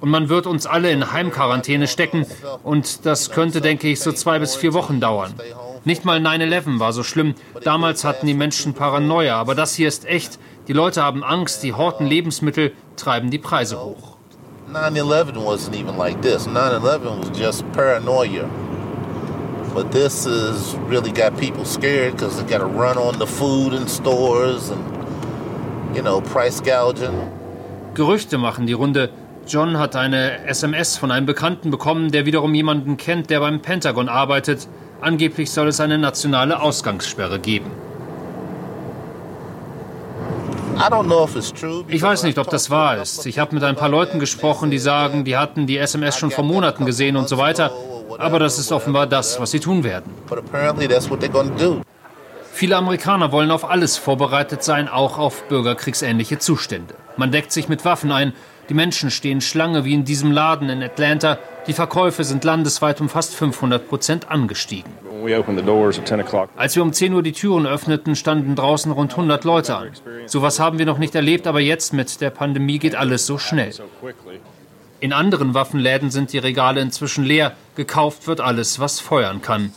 Und 0.00 0.10
man 0.10 0.28
wird 0.28 0.46
uns 0.46 0.66
alle 0.66 0.90
in 0.90 1.12
Heimquarantäne 1.12 1.88
stecken 1.88 2.26
und 2.62 3.04
das 3.04 3.30
könnte, 3.30 3.60
denke 3.60 3.88
ich, 3.88 4.00
so 4.00 4.12
zwei 4.12 4.38
bis 4.38 4.54
vier 4.54 4.72
Wochen 4.72 5.00
dauern. 5.00 5.34
Nicht 5.84 6.04
mal 6.04 6.18
9-11 6.18 6.78
war 6.80 6.92
so 6.92 7.02
schlimm. 7.02 7.34
Damals 7.62 8.04
hatten 8.04 8.26
die 8.26 8.34
Menschen 8.34 8.74
Paranoia, 8.74 9.36
aber 9.36 9.54
das 9.54 9.74
hier 9.74 9.88
ist 9.88 10.04
echt. 10.04 10.38
Die 10.68 10.72
Leute 10.72 11.02
haben 11.02 11.22
Angst, 11.22 11.62
die 11.62 11.72
horten 11.74 12.06
Lebensmittel, 12.06 12.72
treiben 12.96 13.30
die 13.30 13.38
Preise 13.38 13.80
hoch. 13.80 14.15
9-11 14.68 15.36
wasn't 15.44 15.76
even 15.76 15.96
like 15.96 16.20
this. 16.22 16.46
9-11 16.46 17.20
was 17.20 17.38
just 17.38 17.64
paranoia. 17.72 18.48
But 19.72 19.92
this 19.92 20.24
has 20.24 20.74
really 20.88 21.12
got 21.12 21.38
people 21.38 21.64
scared 21.64 22.14
because 22.14 22.36
they 22.36 22.48
got 22.48 22.58
to 22.58 22.66
run 22.66 22.98
on 22.98 23.18
the 23.18 23.26
food 23.26 23.72
in 23.74 23.86
stores 23.86 24.70
and, 24.70 24.82
you 25.94 26.02
know, 26.02 26.20
price 26.20 26.60
gouging. 26.60 27.30
Gerüchte 27.94 28.38
machen 28.38 28.66
die 28.66 28.72
Runde. 28.72 29.10
John 29.46 29.78
hat 29.78 29.94
eine 29.94 30.44
SMS 30.48 30.98
von 30.98 31.12
einem 31.12 31.26
Bekannten 31.26 31.70
bekommen, 31.70 32.10
der 32.10 32.26
wiederum 32.26 32.52
jemanden 32.52 32.96
kennt, 32.96 33.30
der 33.30 33.40
beim 33.40 33.62
Pentagon 33.62 34.08
arbeitet. 34.08 34.66
Angeblich 35.00 35.52
soll 35.52 35.68
es 35.68 35.78
eine 35.78 35.98
nationale 35.98 36.60
Ausgangssperre 36.60 37.38
geben. 37.38 37.70
Ich 41.88 42.02
weiß 42.02 42.22
nicht, 42.24 42.38
ob 42.38 42.50
das 42.50 42.70
wahr 42.70 42.98
ist. 42.98 43.26
Ich 43.26 43.38
habe 43.38 43.54
mit 43.54 43.64
ein 43.64 43.76
paar 43.76 43.88
Leuten 43.88 44.18
gesprochen, 44.18 44.70
die 44.70 44.78
sagen, 44.78 45.24
die 45.24 45.36
hatten 45.36 45.66
die 45.66 45.78
SMS 45.78 46.16
schon 46.16 46.30
vor 46.30 46.44
Monaten 46.44 46.84
gesehen 46.84 47.16
und 47.16 47.28
so 47.28 47.38
weiter. 47.38 47.70
Aber 48.18 48.38
das 48.38 48.58
ist 48.58 48.72
offenbar 48.72 49.06
das, 49.06 49.40
was 49.40 49.50
sie 49.50 49.60
tun 49.60 49.84
werden. 49.84 50.12
Viele 52.52 52.76
Amerikaner 52.76 53.32
wollen 53.32 53.50
auf 53.50 53.68
alles 53.68 53.98
vorbereitet 53.98 54.64
sein, 54.64 54.88
auch 54.88 55.18
auf 55.18 55.44
bürgerkriegsähnliche 55.48 56.38
Zustände. 56.38 56.94
Man 57.16 57.30
deckt 57.30 57.52
sich 57.52 57.68
mit 57.68 57.84
Waffen 57.84 58.12
ein. 58.12 58.32
Die 58.68 58.74
Menschen 58.74 59.10
stehen 59.10 59.40
Schlange 59.40 59.84
wie 59.84 59.94
in 59.94 60.04
diesem 60.04 60.32
Laden 60.32 60.68
in 60.70 60.82
Atlanta. 60.82 61.38
Die 61.66 61.72
Verkäufe 61.72 62.24
sind 62.24 62.44
landesweit 62.44 63.00
um 63.00 63.08
fast 63.08 63.34
500 63.34 63.88
Prozent 63.88 64.30
angestiegen. 64.30 64.90
Als 66.56 66.76
wir 66.76 66.82
um 66.82 66.92
10 66.92 67.12
Uhr 67.12 67.22
die 67.22 67.32
Türen 67.32 67.66
öffneten, 67.66 68.16
standen 68.16 68.54
draußen 68.54 68.92
rund 68.92 69.12
100 69.12 69.44
Leute 69.44 69.76
an. 69.76 69.90
Sowas 70.26 70.60
haben 70.60 70.78
wir 70.78 70.86
noch 70.86 70.98
nicht 70.98 71.14
erlebt, 71.14 71.46
aber 71.46 71.60
jetzt 71.60 71.92
mit 71.92 72.20
der 72.20 72.30
Pandemie 72.30 72.78
geht 72.78 72.94
alles 72.94 73.26
so 73.26 73.38
schnell. 73.38 73.72
In 74.98 75.12
anderen 75.12 75.52
Waffenläden 75.52 76.10
sind 76.10 76.32
die 76.32 76.38
Regale 76.38 76.80
inzwischen 76.80 77.24
leer. 77.24 77.52
Gekauft 77.74 78.26
wird 78.26 78.40
alles, 78.40 78.80
was 78.80 78.98
feuern 78.98 79.42
kann. 79.42 79.72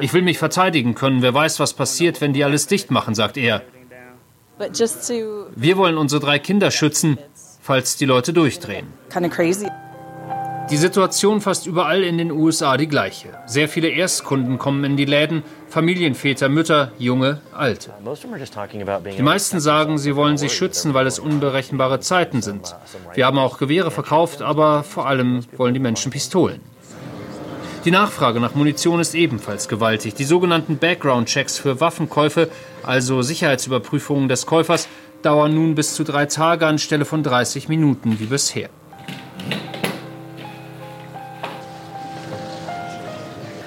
Ich 0.00 0.14
will 0.14 0.22
mich 0.22 0.38
verteidigen 0.38 0.94
können. 0.94 1.20
Wer 1.20 1.34
weiß, 1.34 1.60
was 1.60 1.74
passiert, 1.74 2.20
wenn 2.20 2.32
die 2.32 2.44
alles 2.44 2.66
dicht 2.66 2.90
machen, 2.90 3.14
sagt 3.14 3.36
er. 3.36 3.62
Wir 5.56 5.76
wollen 5.76 5.98
unsere 5.98 6.20
drei 6.20 6.38
Kinder 6.38 6.70
schützen, 6.70 7.18
falls 7.60 7.96
die 7.96 8.06
Leute 8.06 8.32
durchdrehen. 8.32 8.86
Die 10.70 10.76
Situation 10.76 11.40
fast 11.40 11.66
überall 11.66 12.02
in 12.02 12.16
den 12.16 12.30
USA 12.30 12.76
die 12.76 12.86
gleiche. 12.86 13.28
Sehr 13.46 13.68
viele 13.68 13.88
Erstkunden 13.88 14.58
kommen 14.58 14.84
in 14.84 14.96
die 14.96 15.04
Läden, 15.04 15.42
Familienväter, 15.68 16.48
Mütter, 16.48 16.92
Junge, 16.98 17.40
Alte. 17.52 17.90
Die 19.16 19.22
meisten 19.22 19.60
sagen, 19.60 19.98
sie 19.98 20.16
wollen 20.16 20.38
sich 20.38 20.52
schützen, 20.52 20.94
weil 20.94 21.06
es 21.06 21.18
unberechenbare 21.18 22.00
Zeiten 22.00 22.40
sind. 22.40 22.74
Wir 23.14 23.26
haben 23.26 23.38
auch 23.38 23.58
Gewehre 23.58 23.90
verkauft, 23.90 24.40
aber 24.40 24.82
vor 24.82 25.06
allem 25.06 25.44
wollen 25.56 25.74
die 25.74 25.80
Menschen 25.80 26.10
Pistolen. 26.10 26.60
Die 27.84 27.90
Nachfrage 27.90 28.40
nach 28.40 28.54
Munition 28.54 29.00
ist 29.00 29.14
ebenfalls 29.14 29.68
gewaltig. 29.68 30.14
Die 30.14 30.24
sogenannten 30.24 30.78
Background-Checks 30.78 31.58
für 31.58 31.80
Waffenkäufe, 31.80 32.48
also 32.82 33.20
Sicherheitsüberprüfungen 33.20 34.28
des 34.28 34.46
Käufers, 34.46 34.88
dauern 35.20 35.54
nun 35.54 35.74
bis 35.74 35.94
zu 35.94 36.04
drei 36.04 36.24
Tage 36.24 36.66
anstelle 36.66 37.04
von 37.04 37.22
30 37.22 37.68
Minuten 37.68 38.18
wie 38.18 38.26
bisher. 38.26 38.70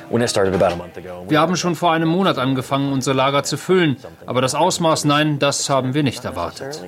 Wir 0.09 1.39
haben 1.39 1.55
schon 1.55 1.75
vor 1.75 1.91
einem 1.91 2.09
Monat 2.09 2.37
angefangen, 2.37 2.93
unser 2.93 3.13
Lager 3.13 3.43
zu 3.43 3.57
füllen, 3.57 3.97
aber 4.25 4.41
das 4.41 4.55
Ausmaß, 4.55 5.05
nein, 5.05 5.39
das 5.39 5.69
haben 5.69 5.93
wir 5.93 6.03
nicht 6.03 6.23
erwartet. 6.25 6.81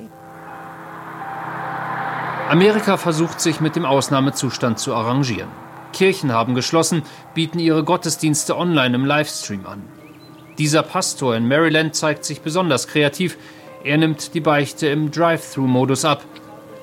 Amerika 2.49 2.97
versucht 2.97 3.39
sich 3.41 3.59
mit 3.59 3.75
dem 3.75 3.85
Ausnahmezustand 3.85 4.79
zu 4.79 4.95
arrangieren. 4.95 5.49
Kirchen 5.93 6.31
haben 6.31 6.55
geschlossen, 6.55 7.03
bieten 7.33 7.59
ihre 7.59 7.83
Gottesdienste 7.83 8.57
online 8.57 8.95
im 8.95 9.05
Livestream 9.05 9.67
an. 9.67 9.83
Dieser 10.57 10.83
Pastor 10.83 11.35
in 11.35 11.47
Maryland 11.47 11.95
zeigt 11.95 12.25
sich 12.25 12.41
besonders 12.41 12.87
kreativ. 12.87 13.37
Er 13.83 13.97
nimmt 13.97 14.33
die 14.33 14.41
Beichte 14.41 14.87
im 14.87 15.11
Drive-Thru-Modus 15.11 16.05
ab, 16.05 16.23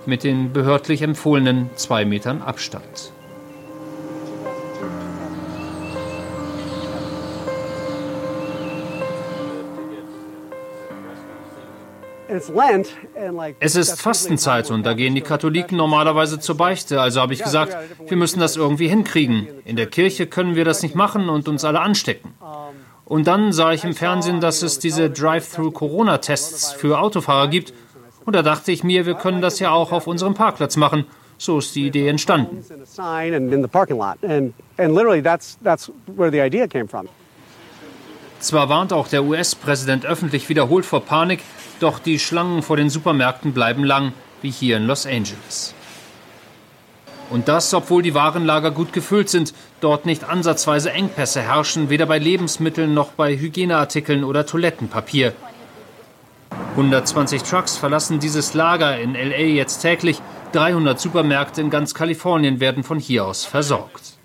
mit 0.06 0.24
den 0.24 0.52
behördlich 0.52 1.02
empfohlenen 1.02 1.70
zwei 1.74 2.04
Metern 2.04 2.42
Abstand. 2.42 3.12
Es 13.60 13.76
ist 13.76 14.00
Fastenzeit 14.00 14.70
und 14.70 14.84
da 14.84 14.94
gehen 14.94 15.14
die 15.14 15.20
Katholiken 15.20 15.76
normalerweise 15.76 16.38
zur 16.38 16.56
Beichte. 16.56 17.00
Also 17.00 17.20
habe 17.20 17.34
ich 17.34 17.42
gesagt, 17.42 17.76
wir 18.06 18.16
müssen 18.16 18.40
das 18.40 18.56
irgendwie 18.56 18.88
hinkriegen. 18.88 19.48
In 19.64 19.76
der 19.76 19.86
Kirche 19.86 20.26
können 20.26 20.54
wir 20.54 20.64
das 20.64 20.82
nicht 20.82 20.94
machen 20.94 21.28
und 21.28 21.48
uns 21.48 21.64
alle 21.64 21.80
anstecken. 21.80 22.34
Und 23.04 23.26
dann 23.28 23.52
sah 23.52 23.72
ich 23.72 23.84
im 23.84 23.94
Fernsehen, 23.94 24.40
dass 24.40 24.62
es 24.62 24.78
diese 24.80 25.10
Drive-Thru-Corona-Tests 25.10 26.72
für 26.72 26.98
Autofahrer 26.98 27.48
gibt. 27.48 27.72
Und 28.24 28.34
da 28.34 28.42
dachte 28.42 28.72
ich 28.72 28.82
mir, 28.82 29.06
wir 29.06 29.14
können 29.14 29.40
das 29.40 29.60
ja 29.60 29.70
auch 29.70 29.92
auf 29.92 30.08
unserem 30.08 30.34
Parkplatz 30.34 30.76
machen. 30.76 31.06
So 31.38 31.58
ist 31.58 31.74
die 31.76 31.86
Idee 31.86 32.08
entstanden. 32.08 32.64
Zwar 38.40 38.68
warnt 38.68 38.92
auch 38.92 39.08
der 39.08 39.24
US-Präsident 39.24 40.04
öffentlich 40.04 40.48
wiederholt 40.48 40.84
vor 40.84 41.00
Panik, 41.00 41.40
doch 41.80 41.98
die 41.98 42.18
Schlangen 42.18 42.62
vor 42.62 42.76
den 42.76 42.90
Supermärkten 42.90 43.52
bleiben 43.52 43.84
lang, 43.84 44.12
wie 44.42 44.50
hier 44.50 44.76
in 44.76 44.86
Los 44.86 45.06
Angeles. 45.06 45.74
Und 47.30 47.48
das, 47.48 47.74
obwohl 47.74 48.02
die 48.02 48.14
Warenlager 48.14 48.70
gut 48.70 48.92
gefüllt 48.92 49.28
sind, 49.28 49.52
dort 49.80 50.06
nicht 50.06 50.24
ansatzweise 50.24 50.92
Engpässe 50.92 51.42
herrschen, 51.42 51.90
weder 51.90 52.06
bei 52.06 52.18
Lebensmitteln 52.18 52.94
noch 52.94 53.12
bei 53.12 53.36
Hygieneartikeln 53.36 54.22
oder 54.22 54.46
Toilettenpapier. 54.46 55.32
120 56.72 57.42
Trucks 57.42 57.76
verlassen 57.76 58.20
dieses 58.20 58.54
Lager 58.54 58.98
in 58.98 59.14
LA 59.14 59.38
jetzt 59.38 59.80
täglich. 59.80 60.20
300 60.52 61.00
Supermärkte 61.00 61.60
in 61.60 61.70
ganz 61.70 61.94
Kalifornien 61.94 62.60
werden 62.60 62.84
von 62.84 62.98
hier 62.98 63.24
aus 63.24 63.44
versorgt. 63.44 64.15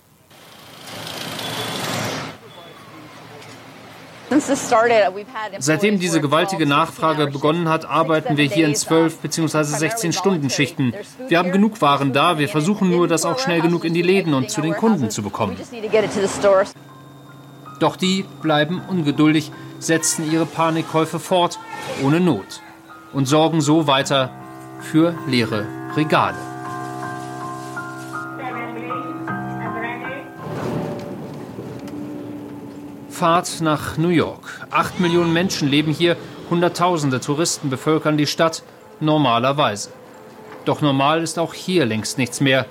Seitdem 5.60 6.00
diese 6.00 6.22
gewaltige 6.22 6.66
Nachfrage 6.66 7.28
begonnen 7.28 7.68
hat, 7.68 7.86
arbeiten 7.86 8.38
wir 8.38 8.46
hier 8.46 8.66
in 8.66 8.76
12 8.76 9.18
bzw. 9.18 9.64
16 9.64 10.14
Stunden 10.14 10.50
Schichten. 10.50 10.94
Wir 11.28 11.38
haben 11.38 11.52
genug 11.52 11.82
Waren 11.82 12.14
da, 12.14 12.38
wir 12.38 12.48
versuchen 12.48 12.90
nur, 12.90 13.08
das 13.08 13.26
auch 13.26 13.40
schnell 13.40 13.62
genug 13.62 13.84
in 13.84 13.94
die 13.94 14.02
Läden 14.02 14.34
und 14.34 14.50
zu 14.50 14.62
den 14.62 14.74
Kunden 14.74 15.10
zu 15.10 15.22
bekommen. 15.22 15.58
Doch 17.80 17.96
die 17.96 18.26
bleiben 18.42 18.82
ungeduldig, 18.88 19.52
setzen 19.80 20.32
ihre 20.32 20.46
Panikkäufe 20.46 21.20
fort, 21.20 21.60
ohne 22.04 22.20
Not, 22.20 22.62
und 23.12 23.26
sorgen 23.26 23.60
so 23.60 23.88
weiter 23.88 24.30
für 24.80 25.16
leere 25.28 25.66
Regale. 25.96 26.51
Fahrt 33.22 33.62
nach 33.62 33.98
New 33.98 34.10
York. 34.10 34.66
Acht 34.72 35.00
Millionen 35.00 35.32
Menschen 35.32 35.70
leben 35.70 35.94
hier, 35.94 36.18
Hunderttausende 36.50 37.20
Touristen 37.20 37.70
bevölkern 37.70 38.18
die 38.18 38.26
Stadt, 38.26 38.64
normalerweise. 39.00 39.92
Doch 40.66 40.82
normal 40.82 41.22
ist 41.22 41.38
auch 41.38 41.54
hier 41.54 41.86
längst 41.86 42.18
nichts 42.18 42.42
mehr. 42.42 42.66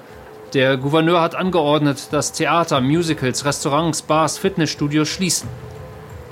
Der 0.53 0.77
Gouverneur 0.77 1.21
hat 1.21 1.37
angeordnet, 1.37 2.09
dass 2.11 2.33
Theater, 2.33 2.81
Musicals, 2.81 3.45
Restaurants, 3.45 4.03
Bars, 4.03 4.39
Fitnessstudios 4.39 5.09
schließen. 5.09 5.49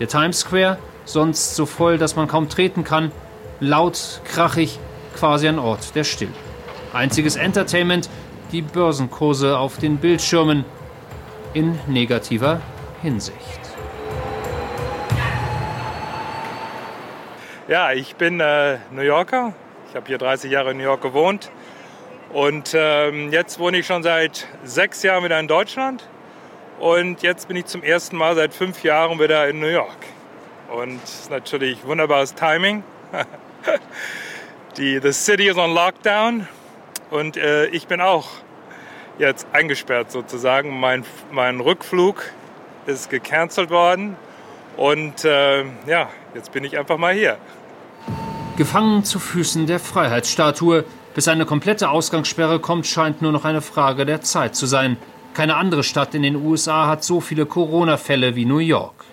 Der 0.00 0.08
Times 0.08 0.40
Square, 0.40 0.78
sonst 1.04 1.54
so 1.54 1.64
voll, 1.64 1.96
dass 1.96 2.16
man 2.16 2.26
kaum 2.26 2.48
treten 2.48 2.82
kann, 2.82 3.12
laut, 3.60 4.20
krachig, 4.24 4.80
quasi 5.14 5.46
ein 5.46 5.60
Ort 5.60 5.94
der 5.94 6.02
Stille. 6.02 6.32
Einziges 6.92 7.36
Entertainment, 7.36 8.10
die 8.50 8.62
Börsenkurse 8.62 9.56
auf 9.56 9.76
den 9.76 9.98
Bildschirmen 9.98 10.64
in 11.54 11.78
negativer 11.86 12.60
Hinsicht. 13.00 13.77
Ja, 17.68 17.92
ich 17.92 18.16
bin 18.16 18.40
äh, 18.40 18.78
New 18.92 19.02
Yorker. 19.02 19.52
Ich 19.90 19.94
habe 19.94 20.06
hier 20.06 20.16
30 20.16 20.50
Jahre 20.50 20.70
in 20.70 20.78
New 20.78 20.84
York 20.84 21.02
gewohnt. 21.02 21.50
Und 22.32 22.72
ähm, 22.74 23.30
jetzt 23.30 23.58
wohne 23.58 23.76
ich 23.76 23.86
schon 23.86 24.02
seit 24.02 24.46
sechs 24.64 25.02
Jahren 25.02 25.22
wieder 25.22 25.38
in 25.38 25.48
Deutschland. 25.48 26.08
Und 26.78 27.20
jetzt 27.20 27.46
bin 27.46 27.58
ich 27.58 27.66
zum 27.66 27.82
ersten 27.82 28.16
Mal 28.16 28.36
seit 28.36 28.54
fünf 28.54 28.82
Jahren 28.84 29.20
wieder 29.20 29.46
in 29.50 29.60
New 29.60 29.66
York. 29.66 29.98
Und 30.74 30.98
natürlich 31.28 31.84
wunderbares 31.84 32.34
Timing. 32.34 32.82
Die 34.78 34.98
the 35.02 35.12
city 35.12 35.48
is 35.48 35.58
on 35.58 35.74
lockdown. 35.74 36.48
Und 37.10 37.36
äh, 37.36 37.66
ich 37.66 37.86
bin 37.86 38.00
auch 38.00 38.28
jetzt 39.18 39.46
eingesperrt 39.52 40.10
sozusagen. 40.10 40.80
Mein, 40.80 41.04
mein 41.32 41.60
Rückflug 41.60 42.22
ist 42.86 43.10
gecancelt 43.10 43.68
worden. 43.68 44.16
Und 44.78 45.24
äh, 45.26 45.64
ja, 45.86 46.08
jetzt 46.34 46.52
bin 46.52 46.64
ich 46.64 46.78
einfach 46.78 46.96
mal 46.96 47.12
hier 47.12 47.36
gefangen 48.58 49.04
zu 49.04 49.20
Füßen 49.20 49.66
der 49.68 49.78
Freiheitsstatue. 49.78 50.84
Bis 51.14 51.28
eine 51.28 51.46
komplette 51.46 51.88
Ausgangssperre 51.90 52.58
kommt, 52.58 52.86
scheint 52.86 53.22
nur 53.22 53.30
noch 53.30 53.44
eine 53.44 53.62
Frage 53.62 54.04
der 54.04 54.20
Zeit 54.20 54.56
zu 54.56 54.66
sein. 54.66 54.96
Keine 55.32 55.56
andere 55.56 55.84
Stadt 55.84 56.14
in 56.16 56.22
den 56.22 56.34
USA 56.34 56.88
hat 56.88 57.04
so 57.04 57.20
viele 57.20 57.46
Corona-Fälle 57.46 58.34
wie 58.34 58.44
New 58.44 58.58
York. 58.58 59.04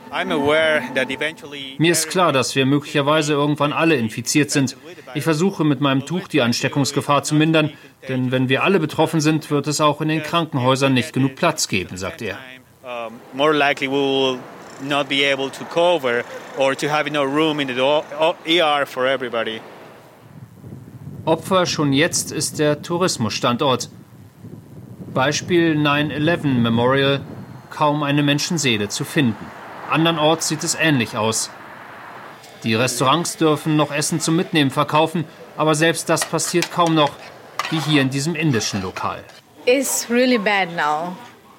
Mir 1.77 1.91
ist 1.91 2.09
klar, 2.09 2.31
dass 2.31 2.55
wir 2.55 2.65
möglicherweise 2.65 3.33
irgendwann 3.33 3.71
alle 3.71 3.95
infiziert 3.95 4.49
sind. 4.49 4.75
Ich 5.13 5.23
versuche 5.23 5.63
mit 5.63 5.79
meinem 5.79 6.05
Tuch 6.05 6.27
die 6.27 6.41
Ansteckungsgefahr 6.41 7.23
zu 7.23 7.35
mindern, 7.35 7.71
denn 8.09 8.31
wenn 8.31 8.49
wir 8.49 8.63
alle 8.63 8.79
betroffen 8.79 9.21
sind, 9.21 9.51
wird 9.51 9.67
es 9.67 9.79
auch 9.79 10.01
in 10.01 10.07
den 10.07 10.23
Krankenhäusern 10.23 10.93
nicht 10.93 11.13
genug 11.13 11.35
Platz 11.35 11.67
geben, 11.67 11.97
sagt 11.97 12.23
er 12.23 12.39
not 14.81 15.07
be 15.09 15.23
able 15.23 15.49
to 15.49 15.65
cover 15.65 16.23
or 16.57 16.75
to 16.75 16.87
have 16.87 17.07
enough 17.07 17.27
room 17.27 17.59
in 17.59 17.67
the 17.67 18.03
ER 18.45 18.85
for 18.85 19.05
everybody. 19.05 19.61
Opfer 21.25 21.65
schon 21.65 21.93
jetzt 21.93 22.31
ist 22.31 22.59
der 22.59 22.81
Tourismusstandort. 22.81 23.89
Beispiel 25.13 25.75
9-11 25.75 26.45
Memorial, 26.59 27.21
kaum 27.71 28.03
eine 28.03 28.21
Menschenseele 28.21 28.89
zu 28.89 29.05
finden. 29.05 29.45
Andernorts 29.89 30.47
sieht 30.47 30.63
es 30.63 30.75
ähnlich 30.75 31.17
aus. 31.17 31.49
Die 32.63 32.75
Restaurants 32.75 33.37
dürfen 33.37 33.75
noch 33.75 33.91
Essen 33.91 34.19
zum 34.19 34.35
Mitnehmen 34.35 34.71
verkaufen, 34.71 35.25
aber 35.57 35.75
selbst 35.75 36.09
das 36.09 36.25
passiert 36.25 36.71
kaum 36.71 36.95
noch. 36.95 37.11
wie 37.71 37.79
hier 37.79 38.01
in 38.01 38.09
diesem 38.09 38.35
indischen 38.35 38.81
Lokal. 38.81 39.23
It's 39.65 40.09
really 40.09 40.37
bad 40.37 40.75
now. 40.75 41.15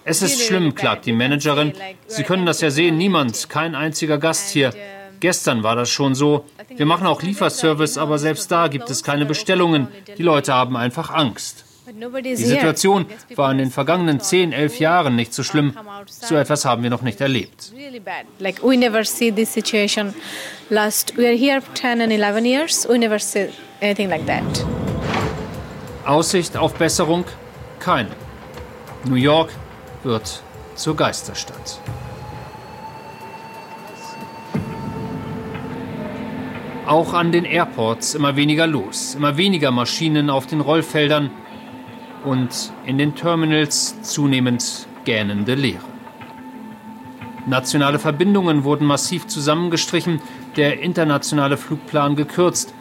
Es 0.09 0.23
ist 0.23 0.40
schlimm, 0.40 0.75
klagt 0.77 1.05
die 1.07 1.12
Managerin. 1.12 1.73
Sie 2.07 2.23
können 2.23 2.47
das 2.47 2.61
ja 2.61 2.71
sehen, 2.71 2.97
niemand, 2.97 3.49
kein 3.49 3.75
einziger 3.75 4.19
Gast 4.19 4.51
hier. 4.51 4.73
Gestern 5.19 5.64
war 5.64 5.75
das 5.75 5.90
schon 5.90 6.14
so. 6.14 6.45
Wir 6.77 6.87
machen 6.87 7.09
auch 7.09 7.23
Lieferservice, 7.23 7.99
aber 7.99 8.19
selbst 8.19 8.51
da 8.53 8.69
gibt 8.69 8.88
es 8.88 9.03
keine 9.03 9.27
Bestellungen. 9.27 9.88
Die 10.16 10.23
Leute 10.23 10.55
haben 10.55 10.77
einfach 10.77 11.11
Angst. 11.11 11.64
Die 12.25 12.37
Situation 12.37 13.07
war 13.35 13.51
in 13.51 13.59
den 13.59 13.71
vergangenen 13.73 14.21
10, 14.21 14.53
11 14.53 14.79
Jahren 14.79 15.16
nicht 15.16 15.35
so 15.35 15.42
schlimm. 15.42 15.77
So 16.07 16.37
etwas 16.37 16.64
haben 16.64 16.85
wir 16.85 16.90
noch 16.90 17.03
nicht 17.03 17.21
erlebt. 17.21 17.73
Like 18.38 18.62
we 18.62 18.77
never 18.77 19.05
see 19.05 19.33
this 19.33 19.53
situation. 19.53 20.14
Last 20.71 21.16
we 21.16 21.27
are 21.27 21.37
here 21.37 21.61
10 21.75 22.01
and 22.01 22.12
11 22.12 22.45
years. 22.45 22.88
We 22.88 22.99
never 22.99 23.19
see 23.19 23.49
anything 23.81 24.09
like 24.09 24.27
that. 24.27 24.42
Aussicht 26.05 26.57
auf 26.57 26.75
Besserung? 26.75 27.25
Keine. 27.81 28.11
New 29.05 29.16
York 29.16 29.51
wird 30.07 30.42
zur 30.75 30.97
Geisterstadt. 30.97 31.81
Auch 36.87 37.12
an 37.12 37.33
den 37.33 37.45
Airports 37.45 38.14
immer 38.14 38.37
weniger 38.37 38.66
los, 38.66 39.16
immer 39.16 39.37
weniger 39.37 39.73
Maschinen 39.73 40.31
auf 40.31 40.47
den 40.47 40.61
Rollfeldern 40.61 41.31
und 42.25 42.73
in 42.87 42.97
den 42.97 43.16
Terminals 43.16 44.01
zunehmend 44.03 44.87
gähnende 45.05 45.55
Leere. 45.55 45.85
Nationale 47.47 47.99
Verbindungen 47.99 48.64
wurden 48.64 48.87
massiv 48.87 49.27
zusammengestrichen, 49.27 50.21
der 50.57 50.81
internationale 50.81 51.57
Flugplan 51.57 52.16
gekürzt. 52.16 52.73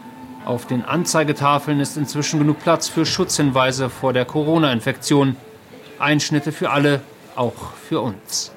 Auf 0.44 0.66
den 0.68 0.86
Anzeigetafeln 0.86 1.80
ist 1.80 1.98
inzwischen 1.98 2.40
genug 2.40 2.60
Platz 2.60 2.88
für 2.88 3.06
Schutzhinweise 3.06 3.90
vor 3.90 4.14
der 4.14 4.26
Corona-Infektion. 4.26 5.36
Einschnitte 6.00 6.52
für 6.52 6.72
alle, 6.72 7.02
auch 7.36 7.74
für 7.88 8.02
uns. 8.02 8.52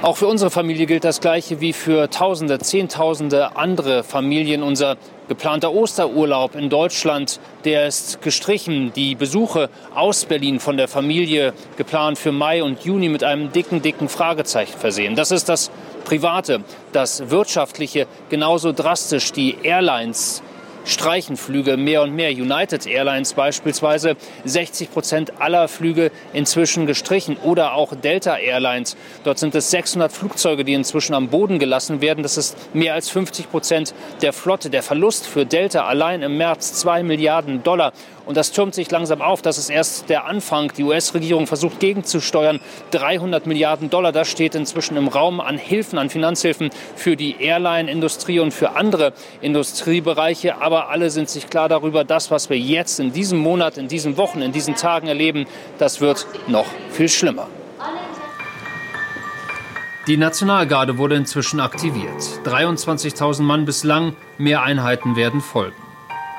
Auch 0.00 0.16
für 0.16 0.28
unsere 0.28 0.50
Familie 0.50 0.86
gilt 0.86 1.02
das 1.02 1.20
Gleiche 1.20 1.60
wie 1.60 1.72
für 1.72 2.08
Tausende, 2.08 2.60
Zehntausende 2.60 3.56
andere 3.56 4.04
Familien. 4.04 4.62
Unser 4.62 4.96
geplanter 5.26 5.72
Osterurlaub 5.72 6.54
in 6.54 6.70
Deutschland, 6.70 7.40
der 7.64 7.88
ist 7.88 8.22
gestrichen. 8.22 8.92
Die 8.94 9.16
Besuche 9.16 9.68
aus 9.92 10.24
Berlin 10.24 10.60
von 10.60 10.76
der 10.76 10.86
Familie 10.86 11.52
geplant 11.76 12.16
für 12.16 12.30
Mai 12.30 12.62
und 12.62 12.84
Juni 12.84 13.08
mit 13.08 13.24
einem 13.24 13.50
dicken, 13.50 13.82
dicken 13.82 14.08
Fragezeichen 14.08 14.78
versehen. 14.78 15.16
Das 15.16 15.32
ist 15.32 15.48
das 15.48 15.68
Private, 16.04 16.62
das 16.92 17.30
Wirtschaftliche 17.30 18.06
genauso 18.30 18.72
drastisch. 18.72 19.32
Die 19.32 19.56
Airlines 19.64 20.44
streichen 20.88 21.36
Flüge 21.36 21.76
mehr 21.76 22.02
und 22.02 22.14
mehr. 22.14 22.30
United 22.30 22.86
Airlines 22.86 23.34
beispielsweise 23.34 24.16
60 24.44 24.90
Prozent 24.90 25.40
aller 25.40 25.68
Flüge 25.68 26.10
inzwischen 26.32 26.86
gestrichen 26.86 27.36
oder 27.36 27.74
auch 27.74 27.94
Delta 27.94 28.36
Airlines. 28.36 28.96
Dort 29.24 29.38
sind 29.38 29.54
es 29.54 29.70
600 29.70 30.10
Flugzeuge, 30.10 30.64
die 30.64 30.74
inzwischen 30.74 31.14
am 31.14 31.28
Boden 31.28 31.58
gelassen 31.58 32.00
werden. 32.00 32.22
Das 32.22 32.36
ist 32.36 32.56
mehr 32.74 32.94
als 32.94 33.10
50 33.10 33.50
Prozent 33.50 33.94
der 34.22 34.32
Flotte. 34.32 34.70
Der 34.70 34.82
Verlust 34.82 35.26
für 35.26 35.46
Delta 35.46 35.86
allein 35.86 36.22
im 36.22 36.36
März 36.36 36.74
2 36.74 37.02
Milliarden 37.02 37.62
Dollar. 37.62 37.92
Und 38.28 38.36
das 38.36 38.52
türmt 38.52 38.74
sich 38.74 38.90
langsam 38.90 39.22
auf. 39.22 39.40
Das 39.40 39.56
ist 39.56 39.70
erst 39.70 40.10
der 40.10 40.26
Anfang. 40.26 40.70
Die 40.76 40.84
US-Regierung 40.84 41.46
versucht 41.46 41.80
gegenzusteuern. 41.80 42.60
300 42.90 43.46
Milliarden 43.46 43.88
Dollar, 43.88 44.12
das 44.12 44.28
steht 44.28 44.54
inzwischen 44.54 44.98
im 44.98 45.08
Raum 45.08 45.40
an 45.40 45.56
Hilfen, 45.56 45.98
an 45.98 46.10
Finanzhilfen 46.10 46.68
für 46.94 47.16
die 47.16 47.40
Airline-Industrie 47.40 48.40
und 48.40 48.52
für 48.52 48.76
andere 48.76 49.14
Industriebereiche. 49.40 50.60
Aber 50.60 50.90
alle 50.90 51.08
sind 51.08 51.30
sich 51.30 51.48
klar 51.48 51.70
darüber, 51.70 52.04
das, 52.04 52.30
was 52.30 52.50
wir 52.50 52.58
jetzt 52.58 53.00
in 53.00 53.14
diesem 53.14 53.38
Monat, 53.38 53.78
in 53.78 53.88
diesen 53.88 54.18
Wochen, 54.18 54.42
in 54.42 54.52
diesen 54.52 54.74
Tagen 54.74 55.06
erleben, 55.08 55.46
das 55.78 56.02
wird 56.02 56.26
noch 56.48 56.66
viel 56.90 57.08
schlimmer. 57.08 57.48
Die 60.06 60.18
Nationalgarde 60.18 60.98
wurde 60.98 61.14
inzwischen 61.14 61.60
aktiviert. 61.60 62.20
23.000 62.44 63.40
Mann 63.40 63.64
bislang, 63.64 64.14
mehr 64.36 64.62
Einheiten 64.62 65.16
werden 65.16 65.40
folgen. 65.40 65.76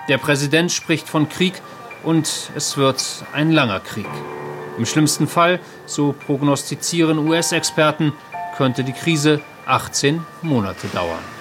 Der 0.07 0.19
Präsident 0.19 0.71
spricht 0.71 1.07
von 1.07 1.29
Krieg 1.29 1.53
und 2.03 2.51
es 2.55 2.77
wird 2.77 3.03
ein 3.33 3.51
langer 3.51 3.79
Krieg. 3.79 4.07
Im 4.77 4.85
schlimmsten 4.85 5.27
Fall, 5.27 5.59
so 5.85 6.13
prognostizieren 6.13 7.17
US-Experten, 7.17 8.13
könnte 8.55 8.83
die 8.83 8.93
Krise 8.93 9.41
18 9.65 10.23
Monate 10.41 10.87
dauern. 10.87 11.38